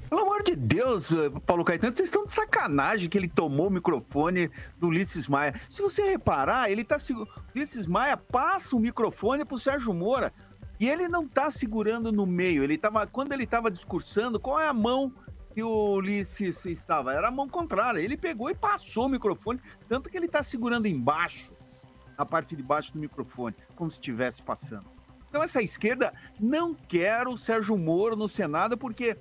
[0.08, 3.70] Pelo amor de Deus, eh, Paulo Caetano, vocês estão de sacanagem que ele tomou o
[3.70, 5.60] microfone do Ulisses Maia.
[5.68, 7.32] Se você reparar, ele tá segurando.
[7.54, 10.32] Ulisses Maia passa o microfone pro Sérgio Moura.
[10.78, 12.62] E ele não tá segurando no meio.
[12.62, 13.06] Ele tava.
[13.06, 15.12] Quando ele tava discursando, qual é a mão
[15.52, 17.12] que o Ulisses estava?
[17.12, 17.98] Era a mão contrária.
[17.98, 21.52] Ele pegou e passou o microfone, tanto que ele tá segurando embaixo,
[22.16, 24.96] na parte de baixo do microfone, como se estivesse passando.
[25.28, 29.16] Então essa esquerda não quer o Sérgio Moro no Senado, porque,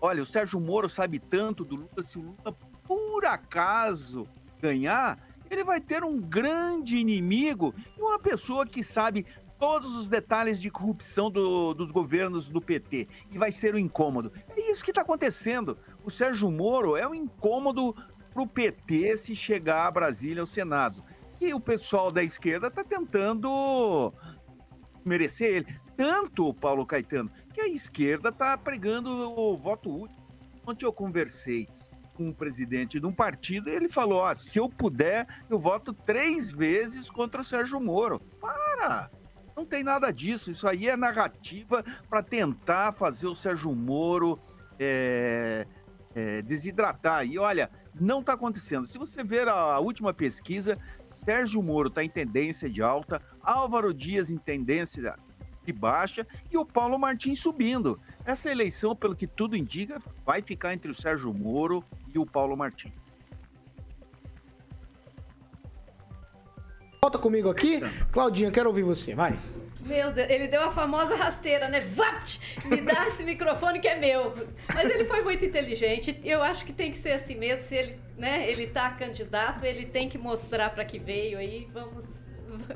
[0.00, 4.26] olha, o Sérgio Moro sabe tanto do Lula, se o Lula por acaso
[4.60, 5.18] ganhar,
[5.50, 9.26] ele vai ter um grande inimigo e uma pessoa que sabe
[9.58, 14.32] todos os detalhes de corrupção do- dos governos do PT e vai ser um incômodo.
[14.56, 15.76] É isso que está acontecendo.
[16.04, 17.94] O Sérgio Moro é um incômodo
[18.32, 21.02] para o PT se chegar a Brasília, ao Senado.
[21.40, 24.12] E o pessoal da esquerda está tentando
[25.04, 25.66] merecer ele.
[25.96, 30.16] Tanto, Paulo Caetano, que a esquerda está pregando o voto útil.
[30.64, 31.66] Ontem eu conversei
[32.14, 35.92] com o presidente de um partido e ele falou: ó, se eu puder, eu voto
[35.92, 38.20] três vezes contra o Sérgio Moro.
[38.40, 39.10] Para!
[39.56, 40.52] Não tem nada disso.
[40.52, 44.38] Isso aí é narrativa para tentar fazer o Sérgio Moro
[44.78, 45.66] é,
[46.14, 47.26] é, desidratar.
[47.26, 48.86] E olha, não está acontecendo.
[48.86, 50.78] Se você ver a última pesquisa,
[51.24, 55.16] Sérgio Moro está em tendência de alta, Álvaro Dias em tendência
[55.68, 58.00] de baixa e o Paulo Martins subindo.
[58.24, 62.56] Essa eleição, pelo que tudo indica, vai ficar entre o Sérgio Moro e o Paulo
[62.56, 62.94] Martins.
[67.02, 67.80] Volta comigo aqui.
[68.10, 69.38] Claudinha, quero ouvir você, vai.
[69.82, 71.80] Meu Deus, ele deu a famosa rasteira, né?
[71.80, 72.40] Vapt!
[72.66, 74.34] Me dá esse microfone que é meu.
[74.74, 76.18] Mas ele foi muito inteligente.
[76.24, 77.64] Eu acho que tem que ser assim mesmo.
[77.64, 81.68] Se ele, né, ele tá candidato, ele tem que mostrar para que veio aí.
[81.72, 82.17] Vamos.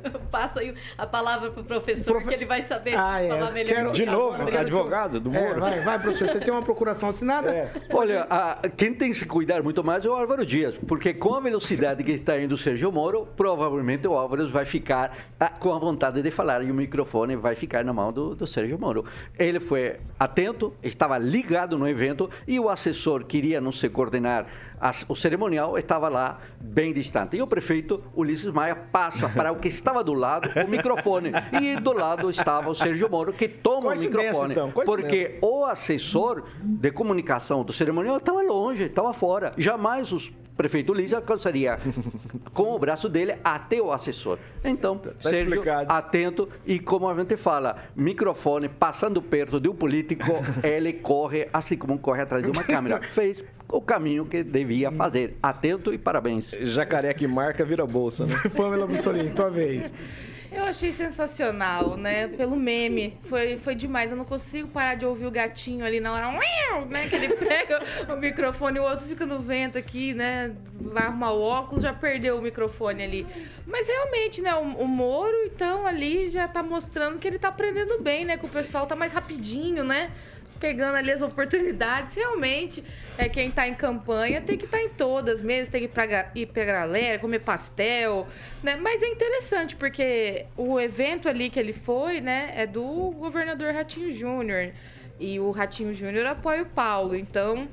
[0.04, 3.28] Eu passo aí a palavra pro professor, Profe- que ele vai saber Ah, é.
[3.28, 3.74] falar melhor.
[3.74, 4.62] Quero- que De novo, Obrigado.
[4.62, 5.60] advogado do É, Moro.
[5.60, 6.28] vai, vai, professor.
[6.28, 7.70] Você tem uma procuração assinada?
[7.92, 11.34] Olha, a- quem tem que se cuidar muito mais é o Álvaro Dias, porque com
[11.34, 15.72] a velocidade que está indo o Sérgio Moro, provavelmente o Álvaro vai ficar ah, com
[15.74, 19.04] a vontade de falar e o microfone vai ficar na mão do, do Sérgio Moro.
[19.38, 24.46] Ele foi atento, estava ligado no evento e o assessor queria não se coordenar
[24.82, 27.36] as- o cerimonial, estava lá bem distante.
[27.36, 31.30] E o prefeito Ulisses Maia passa para o que estava do lado o microfone
[31.62, 36.42] e do lado estava o Sérgio Moro que toma o microfone, então, porque o assessor
[36.60, 39.52] de comunicação do cerimonial estava longe, estava fora.
[39.56, 40.18] Jamais o
[40.62, 41.76] prefeito Ulisses alcançaria
[42.54, 44.38] com o braço dele até o assessor.
[44.64, 45.92] Então, Sérgio, explicado.
[45.92, 50.24] atento e como a gente fala, microfone passando perto de um político,
[50.62, 53.00] ele corre assim como corre atrás de uma câmera.
[53.10, 55.36] Fez o caminho que devia fazer.
[55.42, 56.52] Atento e parabéns.
[56.60, 58.40] Jacaré que marca vira bolsa, né?
[58.54, 59.92] Pamela Mussolini, tua vez.
[60.54, 62.28] Eu achei sensacional, né?
[62.28, 63.18] Pelo meme.
[63.24, 64.10] Foi, foi demais.
[64.10, 66.30] Eu não consigo parar de ouvir o gatinho ali na hora,
[66.88, 67.08] né?
[67.08, 67.82] Que ele pega
[68.12, 70.54] o microfone o outro fica no vento aqui, né?
[70.78, 73.26] Vai arrumar o óculos, já perdeu o microfone ali.
[73.66, 74.54] Mas realmente, né?
[74.54, 78.36] O, o Moro, então, ali já tá mostrando que ele tá aprendendo bem, né?
[78.36, 80.10] Que o pessoal tá mais rapidinho, né?
[80.62, 82.14] Pegando ali as oportunidades.
[82.14, 82.84] Realmente,
[83.18, 86.30] é quem tá em campanha tem que estar em todas mesmo, tem que ir pra,
[86.36, 88.28] ir pra galera, comer pastel,
[88.62, 88.76] né?
[88.76, 94.12] Mas é interessante, porque o evento ali que ele foi, né, é do governador Ratinho
[94.12, 94.70] Júnior.
[95.18, 97.16] E o Ratinho Júnior apoia o Paulo.
[97.16, 97.68] Então,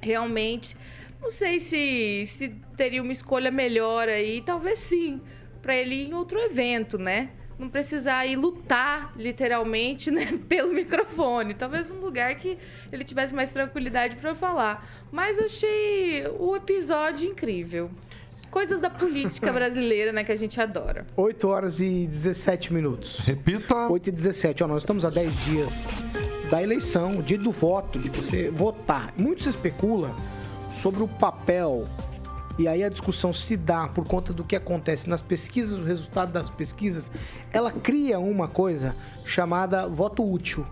[0.00, 0.76] realmente,
[1.20, 5.20] não sei se, se teria uma escolha melhor aí, talvez sim,
[5.60, 7.30] para ele ir em outro evento, né?
[7.62, 11.54] Não precisar ir lutar, literalmente, né, pelo microfone.
[11.54, 12.58] Talvez um lugar que
[12.90, 14.84] ele tivesse mais tranquilidade para falar.
[15.12, 17.88] Mas achei o episódio incrível.
[18.50, 21.06] Coisas da política brasileira, né, que a gente adora.
[21.16, 23.20] 8 horas e 17 minutos.
[23.20, 23.88] Repita.
[23.88, 24.64] 8 e 17.
[24.64, 25.84] Ó, nós estamos a 10 dias
[26.50, 29.14] da eleição, o dia do voto, de você votar.
[29.16, 30.10] Muito se especula
[30.82, 31.86] sobre o papel.
[32.62, 36.30] E aí a discussão se dá por conta do que acontece nas pesquisas, o resultado
[36.30, 37.10] das pesquisas,
[37.52, 38.94] ela cria uma coisa
[39.26, 40.64] chamada voto útil.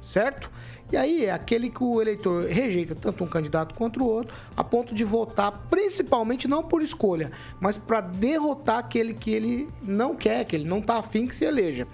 [0.00, 0.48] certo?
[0.92, 4.62] E aí é aquele que o eleitor rejeita tanto um candidato quanto o outro, a
[4.62, 10.44] ponto de votar principalmente não por escolha, mas para derrotar aquele que ele não quer,
[10.44, 11.84] que ele não tá afim que se eleja.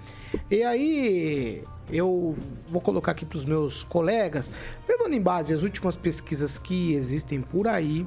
[0.51, 2.35] E aí eu
[2.69, 4.51] vou colocar aqui para os meus colegas,
[4.87, 8.05] levando em base as últimas pesquisas que existem por aí,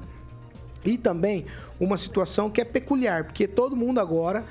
[0.88, 1.46] e também
[1.78, 4.44] uma situação que é peculiar, porque todo mundo agora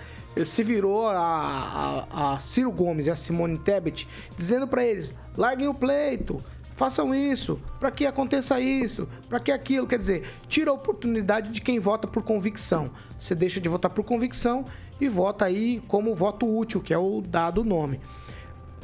[0.46, 4.08] se virou a, a, a Ciro Gomes e a Simone Tebet
[4.38, 9.88] dizendo para eles: larguem o pleito, façam isso, para que aconteça isso, para que aquilo.
[9.88, 12.92] Quer dizer, tira a oportunidade de quem vota por convicção.
[13.20, 14.66] Você deixa de votar por convicção
[15.02, 18.00] e vota aí como voto útil, que é o dado nome.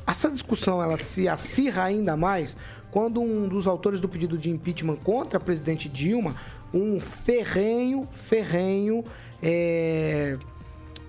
[0.05, 2.57] Essa discussão ela se acirra ainda mais
[2.91, 6.35] quando um dos autores do pedido de impeachment contra a presidente Dilma,
[6.73, 9.03] um ferrenho, ferrenho,
[9.41, 10.37] é,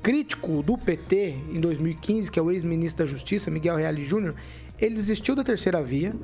[0.02, 4.34] crítico do PT em 2015, que é o ex-ministro da Justiça, Miguel Reale Júnior,
[4.78, 6.14] ele desistiu da terceira via,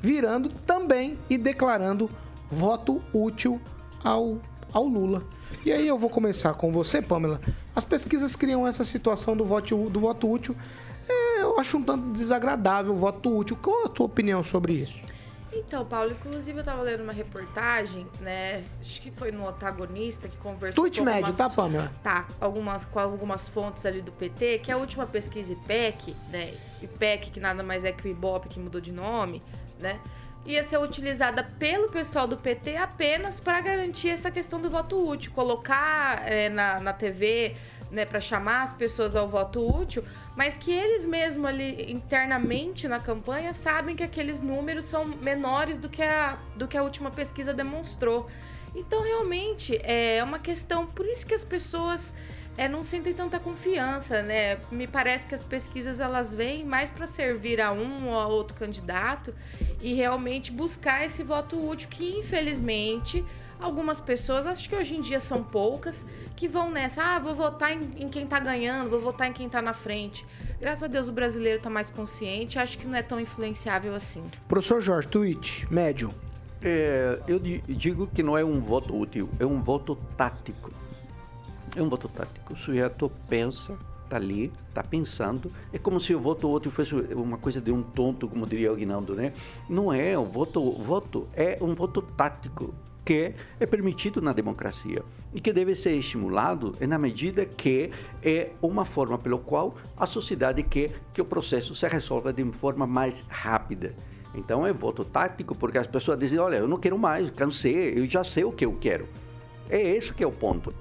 [0.00, 2.10] virando também e declarando
[2.50, 3.60] voto útil
[4.04, 4.38] ao,
[4.72, 5.24] ao Lula.
[5.64, 7.40] E aí eu vou começar com você, Pamela.
[7.74, 10.56] As pesquisas criam essa situação do voto, do voto útil.
[11.08, 13.56] É, eu acho um tanto desagradável o voto útil.
[13.56, 14.94] Qual a tua opinião sobre isso?
[15.54, 18.64] Então, Paulo, inclusive eu tava lendo uma reportagem, né?
[18.80, 21.92] Acho que foi no Antagonista que conversou Tweet com médio, algumas, tá, Pamela?
[22.02, 26.54] Tá, algumas, com algumas fontes ali do PT, que é a última pesquisa IPEC, né?
[26.80, 29.42] IPEC, que nada mais é que o Ibope, que mudou de nome,
[29.78, 30.00] né?
[30.44, 35.30] Ia ser utilizada pelo pessoal do PT apenas para garantir essa questão do voto útil.
[35.32, 37.54] Colocar é, na, na TV
[37.92, 40.02] né, para chamar as pessoas ao voto útil,
[40.34, 45.88] mas que eles mesmos ali internamente na campanha sabem que aqueles números são menores do
[45.88, 48.28] que a, do que a última pesquisa demonstrou.
[48.74, 50.86] Então, realmente, é uma questão.
[50.86, 52.14] Por isso que as pessoas
[52.56, 54.58] é, não sentem tanta confiança, né?
[54.70, 58.56] Me parece que as pesquisas elas vêm mais para servir a um ou a outro
[58.56, 59.34] candidato
[59.82, 63.22] e realmente buscar esse voto útil que, infelizmente,
[63.62, 66.04] algumas pessoas, acho que hoje em dia são poucas,
[66.36, 69.48] que vão nessa, ah, vou votar em, em quem tá ganhando, vou votar em quem
[69.48, 70.26] tá na frente.
[70.60, 74.22] Graças a Deus o brasileiro tá mais consciente, acho que não é tão influenciável assim.
[74.48, 76.10] Professor Jorge, tweet, médio.
[76.64, 80.70] É, eu di- digo que não é um voto útil, é um voto tático.
[81.74, 82.52] É um voto tático.
[82.52, 83.76] O sujeito pensa,
[84.08, 85.50] tá ali, tá pensando.
[85.72, 88.74] É como se o voto útil fosse uma coisa de um tonto, como diria o
[88.74, 89.32] Aguinaldo, né?
[89.68, 90.16] Não é.
[90.16, 92.72] O voto, voto é um voto tático
[93.04, 95.02] que é permitido na democracia
[95.34, 97.90] e que deve ser estimulado na medida que
[98.22, 102.86] é uma forma pelo qual a sociedade quer que o processo se resolva de forma
[102.86, 103.94] mais rápida.
[104.34, 108.06] Então é voto tático porque as pessoas dizem, olha, eu não quero mais, cansei, eu
[108.06, 109.06] já sei o que eu quero.
[109.68, 110.72] É esse que é o ponto.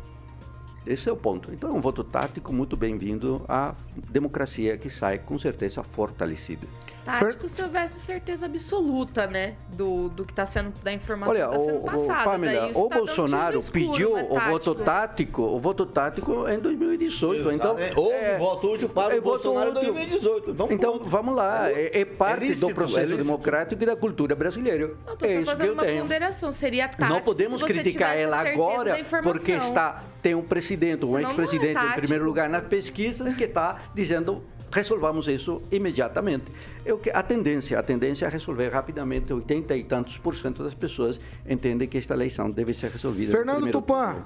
[0.86, 1.52] Esse é o ponto.
[1.52, 3.76] Então é um voto tático muito bem-vindo à
[4.10, 6.68] democracia que sai com certeza fortalecida.
[7.04, 9.56] Tático se houvesse certeza absoluta, né?
[9.70, 12.24] Do, do que tá sendo, da informação Olha, que tá sendo o, o, passada.
[12.24, 16.60] Pamela, Daí o cidadão Bolsonaro escuro, pediu é o voto tático, o voto tático em
[16.60, 17.52] 2018.
[17.52, 18.00] Então, Exato.
[18.02, 19.94] Houve voto útil para o é voto Bolsonaro em útil.
[19.94, 20.52] 2018.
[20.52, 21.10] Então, Então, pronto.
[21.10, 21.72] vamos lá.
[21.72, 24.96] É, é parte lícito, do processo é democrático e da cultura brasileira.
[25.06, 26.02] Não, tô é fazendo uma tenho.
[26.02, 26.52] ponderação.
[26.52, 31.12] Seria tático Não podemos se você criticar ela agora porque está tem um presidente, um
[31.12, 36.46] não é ex-presidente em primeiro lugar nas pesquisas que está dizendo resolvamos isso imediatamente.
[36.86, 39.34] É o que a tendência, a tendência é resolver rapidamente.
[39.34, 43.32] 80 e tantos por cento das pessoas entendem que esta eleição deve ser resolvida.
[43.32, 44.24] Fernando Tupan.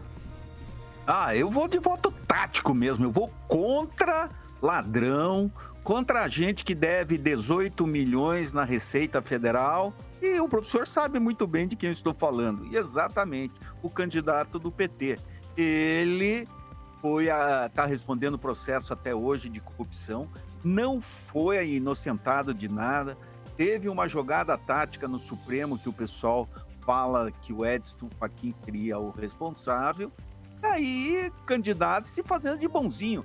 [1.07, 3.05] Ah, eu vou de voto tático mesmo.
[3.05, 4.29] Eu vou contra
[4.61, 5.51] ladrão,
[5.83, 9.93] contra a gente que deve 18 milhões na Receita Federal.
[10.21, 12.65] E o professor sabe muito bem de quem eu estou falando.
[12.67, 15.19] E exatamente, o candidato do PT.
[15.55, 16.47] Ele
[17.05, 20.27] foi a tá respondendo processo até hoje de corrupção,
[20.63, 23.15] não foi inocentado de nada.
[23.55, 26.49] Teve uma jogada tática no Supremo que o pessoal
[26.83, 30.11] fala que o Edson Fachin seria o responsável
[30.63, 33.23] aí candidato se fazendo de bonzinho.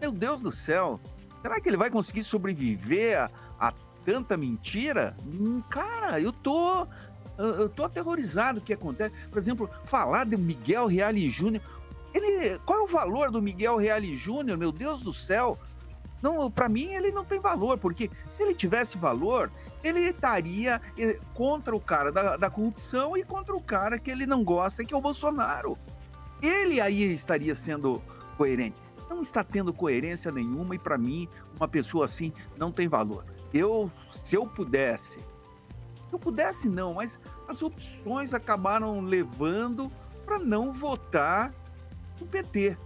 [0.00, 1.00] Meu Deus do céu,
[1.42, 3.72] será que ele vai conseguir sobreviver a, a
[4.04, 5.16] tanta mentira?
[5.26, 6.86] Hum, Cara, eu tô.
[7.38, 9.14] Eu tô aterrorizado o que acontece.
[9.28, 11.62] Por exemplo, falar de Miguel Reale Júnior.
[12.16, 14.56] Ele, qual é o valor do Miguel Reale Júnior?
[14.56, 15.58] Meu Deus do céu.
[16.22, 19.50] Não, para mim ele não tem valor, porque se ele tivesse valor,
[19.84, 24.24] ele estaria eh, contra o cara da, da corrupção e contra o cara que ele
[24.24, 25.78] não gosta, que é o Bolsonaro
[26.42, 28.02] ele aí estaria sendo
[28.36, 28.76] coerente.
[29.08, 33.24] Não está tendo coerência nenhuma e para mim uma pessoa assim não tem valor.
[33.54, 39.90] Eu, se eu pudesse, se eu pudesse não, mas as opções acabaram levando
[40.24, 41.52] para não votar
[42.20, 42.76] no PT.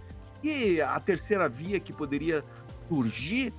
[0.43, 2.43] E a terceira via que poderia
[2.87, 3.53] surgir,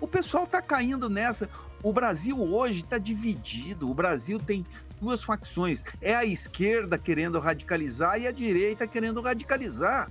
[0.00, 1.48] o pessoal está caindo nessa.
[1.82, 3.90] O Brasil hoje está dividido.
[3.90, 4.64] O Brasil tem
[5.00, 5.84] duas facções.
[6.00, 10.10] É a esquerda querendo radicalizar e a direita querendo radicalizar.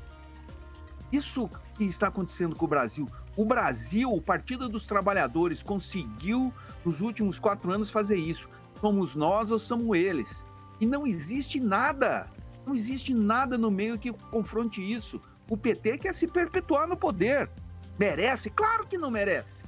[1.11, 3.09] Isso que está acontecendo com o Brasil.
[3.35, 6.53] O Brasil, o Partido dos Trabalhadores, conseguiu
[6.85, 8.49] nos últimos quatro anos fazer isso.
[8.79, 10.43] Somos nós ou somos eles.
[10.79, 12.27] E não existe nada,
[12.65, 15.21] não existe nada no meio que confronte isso.
[15.49, 17.49] O PT quer se perpetuar no poder.
[17.99, 18.49] Merece?
[18.49, 19.63] Claro que não merece.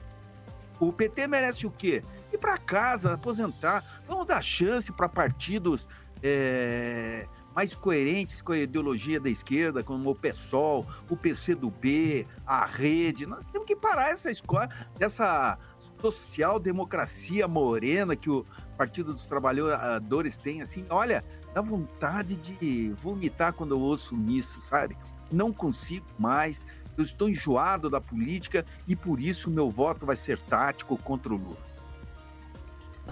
[0.80, 2.04] O PT merece o quê?
[2.32, 4.04] Ir para casa, aposentar.
[4.08, 5.88] Vamos dar chance para partidos
[6.22, 13.26] é, mais coerentes com a ideologia da esquerda, como o PSOL, o PCdoB, a Rede.
[13.26, 14.70] Nós temos que parar essa escola,
[15.00, 15.58] essa
[16.02, 18.46] social-democracia morena que o
[18.78, 20.62] Partido dos Trabalhadores tem.
[20.62, 21.24] Assim, olha,
[21.54, 24.98] dá vontade de vomitar quando eu ouço nisso, sabe?
[25.32, 26.66] Não consigo mais
[26.98, 31.38] eu estou enjoado da política e por isso meu voto vai ser tático contra o
[31.38, 31.74] Lula.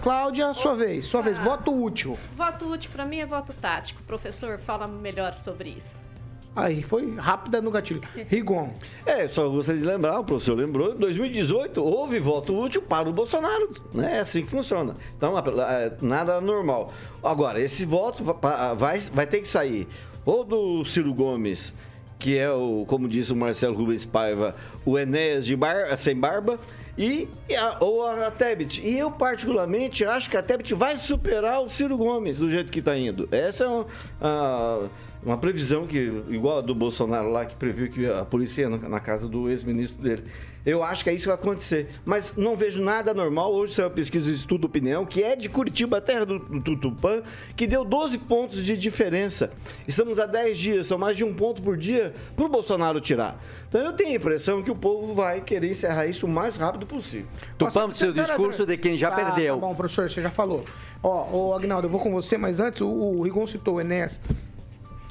[0.00, 2.18] Cláudia, sua vez, sua vez, voto útil.
[2.34, 4.02] Voto útil para mim é voto tático.
[4.04, 6.00] Professor, fala melhor sobre isso.
[6.54, 8.02] Aí, foi rápida no gatilho.
[8.28, 8.74] Rigon.
[9.06, 13.12] É, só gostaria de lembrar, o professor lembrou, em 2018 houve voto útil para o
[13.12, 13.70] Bolsonaro.
[13.94, 14.18] Né?
[14.18, 14.94] É assim que funciona.
[15.16, 15.34] Então,
[16.02, 16.92] nada normal.
[17.22, 18.22] Agora, esse voto
[18.76, 19.88] vai, vai ter que sair
[20.24, 21.72] ou do Ciro Gomes
[22.22, 24.54] que é o, como disse o Marcelo Rubens Paiva,
[24.86, 26.56] o Enéas de bar, sem barba,
[26.96, 27.28] e,
[27.58, 28.80] a, ou a Tebet.
[28.80, 32.78] E eu, particularmente, acho que a Tebet vai superar o Ciro Gomes do jeito que
[32.78, 33.28] está indo.
[33.32, 33.86] Essa é uma,
[35.24, 35.98] uma previsão que,
[36.28, 39.48] igual a do Bolsonaro lá, que previu que a polícia ia na, na casa do
[39.48, 40.24] ex-ministro dele.
[40.64, 41.88] Eu acho que é isso que vai acontecer.
[42.04, 43.52] Mas não vejo nada normal.
[43.52, 47.22] Hoje saiu uma pesquisa do Estudo Opinião, que é de Curitiba, terra do, do Tupã,
[47.56, 49.50] que deu 12 pontos de diferença.
[49.86, 53.42] Estamos há 10 dias, são mais de um ponto por dia para o Bolsonaro tirar.
[53.68, 56.86] Então eu tenho a impressão que o povo vai querer encerrar isso o mais rápido
[56.86, 57.28] possível.
[57.58, 59.54] Tupã, seu discurso de quem já tá, perdeu.
[59.54, 60.64] Tá bom, professor, você já falou.
[61.02, 64.20] Ó, ô Agnaldo, eu vou com você, mas antes o, o Rigon citou o Enéas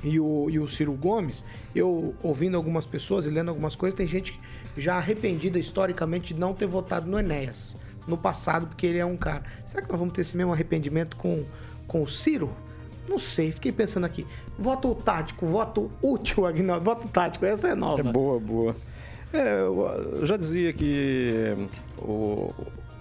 [0.04, 1.44] e o, e o Ciro Gomes.
[1.76, 4.40] Eu ouvindo algumas pessoas e lendo algumas coisas, tem gente
[4.78, 7.78] já arrependida historicamente de não ter votado no Enéas
[8.08, 9.44] no passado, porque ele é um cara.
[9.66, 11.44] Será que nós vamos ter esse mesmo arrependimento com,
[11.88, 12.50] com o Ciro?
[13.08, 14.26] Não sei, fiquei pensando aqui.
[14.58, 18.02] Voto tático, voto útil, Agnaldo, voto tático, essa é nova.
[18.02, 18.76] É boa, boa.
[19.34, 21.56] É, eu já dizia que
[21.98, 22.54] o,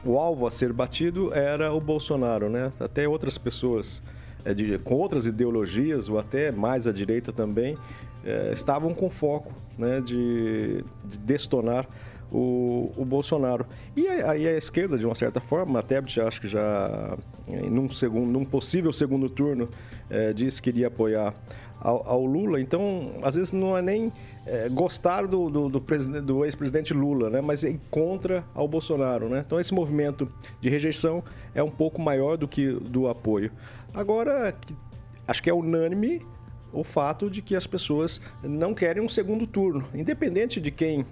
[0.05, 2.72] o alvo a ser batido era o Bolsonaro, né?
[2.78, 4.03] Até outras pessoas
[4.45, 7.76] é, de, com outras ideologias, ou até mais à direita também,
[8.24, 11.86] é, estavam com foco né, de, de destonar
[12.31, 13.66] o, o, Bolsonaro.
[13.97, 17.16] E aí a esquerda, de uma certa forma, a Tebet acho que já
[17.47, 19.68] num, segundo, num possível segundo turno
[20.09, 21.35] é, disse que iria apoiar
[21.81, 22.61] ao, ao, Lula.
[22.61, 24.12] Então, às vezes não é nem
[24.47, 25.81] é, gostar do, do, do,
[26.22, 27.41] do ex-presidente Lula, né?
[27.41, 29.28] mas ir contra ao Bolsonaro.
[29.28, 29.43] Né?
[29.45, 30.28] Então, esse movimento
[30.61, 31.22] de rejeição
[31.55, 33.51] é um pouco maior do que do apoio.
[33.93, 34.55] Agora,
[35.26, 36.22] acho que é unânime
[36.72, 41.05] o fato de que as pessoas não querem um segundo turno, independente de quem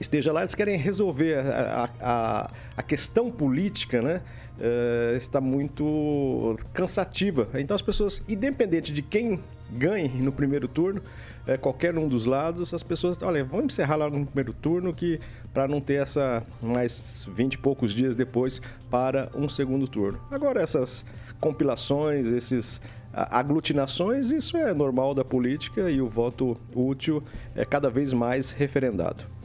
[0.00, 4.22] esteja lá, eles querem resolver a, a, a questão política, né?
[4.58, 7.48] Uh, está muito cansativa.
[7.54, 9.40] Então as pessoas, independente de quem
[9.70, 11.02] ganhe no primeiro turno,
[11.46, 15.20] é, qualquer um dos lados, as pessoas, olha, vamos encerrar lá no primeiro turno que
[15.52, 20.20] para não ter essa mais 20 e poucos dias depois para um segundo turno.
[20.30, 21.04] Agora essas
[21.40, 22.80] compilações, esses
[23.12, 27.22] aglutinações, isso é normal da política e o voto útil
[27.54, 29.37] é cada vez mais referendado.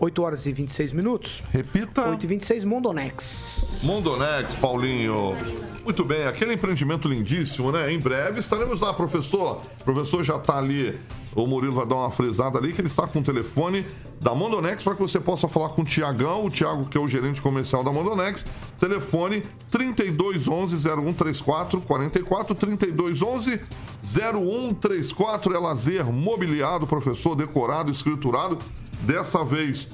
[0.00, 1.42] 8 horas e 26 minutos.
[1.50, 2.08] Repita.
[2.08, 3.80] 8 e 26, Mondonex.
[3.82, 5.36] Mondonex, Paulinho.
[5.84, 7.92] Muito bem, aquele empreendimento lindíssimo, né?
[7.92, 9.60] Em breve estaremos lá, professor.
[9.80, 10.98] O professor já está ali,
[11.34, 13.84] o Murilo vai dar uma frisada ali, que ele está com o telefone
[14.20, 17.08] da Mondonex para que você possa falar com o Tiagão, o Tiago que é o
[17.08, 18.44] gerente comercial da Mondonex.
[18.78, 23.60] Telefone 3211 0134 44 3211
[24.02, 28.58] 0134 é lazer mobiliado, professor decorado, escriturado.
[29.00, 29.88] Dessa vez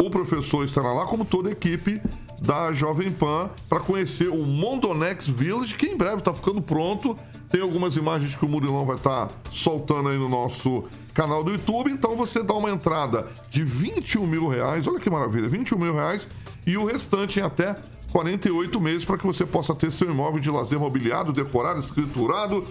[0.00, 2.00] o professor estará lá, como toda a equipe
[2.40, 7.16] da Jovem Pan, para conhecer o Mondonex Village, que em breve está ficando pronto.
[7.48, 11.50] Tem algumas imagens que o Murilão vai estar tá soltando aí no nosso canal do
[11.50, 11.90] YouTube.
[11.90, 16.28] Então você dá uma entrada de 21 mil reais, olha que maravilha, 21 mil reais,
[16.66, 17.74] e o restante em até
[18.12, 22.64] 48 meses para que você possa ter seu imóvel de lazer mobiliado, decorado, escriturado,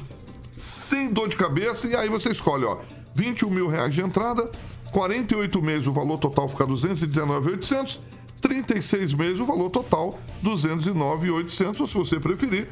[0.52, 1.88] sem dor de cabeça.
[1.88, 2.78] E aí você escolhe, ó,
[3.14, 4.50] 21 mil reais de entrada,
[4.98, 8.00] 48 meses o valor total fica 219,800.
[8.42, 12.68] 36 meses o valor total 209,800, ou se você preferir,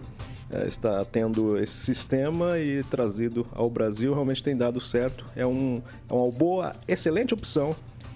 [0.51, 5.25] eh, está tendo esse sistema e trazido ao Brasil, realmente tem dado certo.
[5.35, 7.75] É, um, é uma boa, excelente opção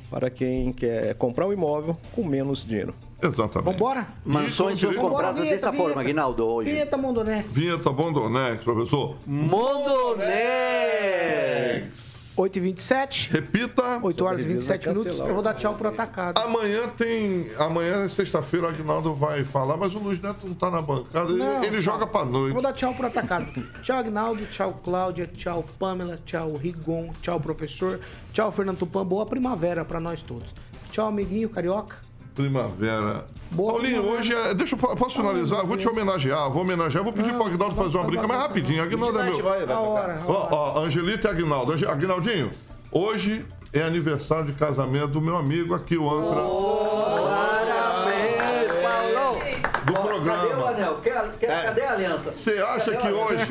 [0.09, 2.93] para quem quer comprar um imóvel com menos dinheiro.
[3.23, 3.71] Exatamente.
[3.71, 4.07] Vambora?
[4.25, 5.71] Mansões são compradas dessa vinheta.
[5.89, 6.71] forma, Aguinaldo, hoje.
[6.71, 7.53] Vinheta Mondonex.
[7.53, 9.15] Vinheta Bondonex, professor.
[11.03, 12.33] Mondonex!
[12.35, 13.29] 8h27.
[13.29, 13.99] Repita.
[14.01, 15.19] 8 horas e Sobrevive 27 vai minutos.
[15.19, 16.39] Eu vou dar tchau pro atacado.
[16.41, 17.45] Amanhã tem.
[17.59, 21.29] Amanhã, sexta-feira, o Agnaldo vai falar, mas o Luiz Neto não tá na bancada.
[21.29, 21.81] Ele- Não, ele tá.
[21.81, 22.53] joga pra Eu noite.
[22.53, 23.45] vou dar tchau pro atacado.
[23.83, 24.47] Tchau, Agnaldo.
[24.47, 25.27] Tchau, Cláudia.
[25.27, 26.17] Tchau, Pamela.
[26.25, 27.11] Tchau, Rigon.
[27.21, 27.99] Tchau, professor.
[28.31, 29.05] Tchau, Fernando Tupan.
[29.05, 30.51] Boa primavera pra nós todos.
[30.91, 31.97] Tchau, amiguinho carioca.
[32.35, 33.25] Primavera.
[33.51, 34.19] Boa Paulinho, primavera.
[34.19, 34.53] hoje é.
[34.53, 34.79] Deixa eu.
[34.79, 35.65] Posso finalizar?
[35.65, 36.49] Vou te homenagear.
[36.49, 37.03] Vou homenagear.
[37.03, 38.81] Vou pedir pro Agnaldo fazer uma brinca, mas rapidinho.
[38.83, 39.49] Agnaldo é meu.
[39.49, 39.73] A hora.
[39.73, 40.19] a hora.
[40.27, 41.73] Ó, ó, Angelita e Agnaldo.
[41.87, 42.51] Agnaldinho,
[42.91, 48.02] hoje é aniversário de casamento do meu amigo aqui, o Ancra, Parabéns, Paulo!
[50.23, 50.69] Do Cadê o programa.
[50.71, 50.95] anel?
[51.01, 52.31] Quer- quer- Cadê a aliança?
[52.33, 53.47] Você acha que hoje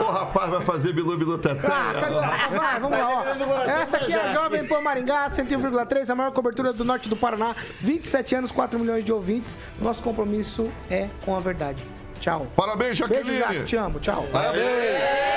[0.00, 1.66] o rapaz vai fazer bilu bilu teté?
[1.66, 3.08] Ah, carioca, vai, vamos lá.
[3.10, 3.62] Ó.
[3.64, 7.54] Essa aqui é a Jovem Pan Maringá, 101,3, a maior cobertura do norte do Paraná.
[7.80, 9.56] 27 anos, 4 milhões de ouvintes.
[9.80, 11.84] Nosso compromisso é com a verdade.
[12.20, 12.46] Tchau.
[12.54, 13.38] Parabéns, Beijo, Jaqueline.
[13.38, 13.64] Jaque.
[13.64, 13.98] Te amo.
[13.98, 14.24] Tchau.
[14.32, 15.32] Aê!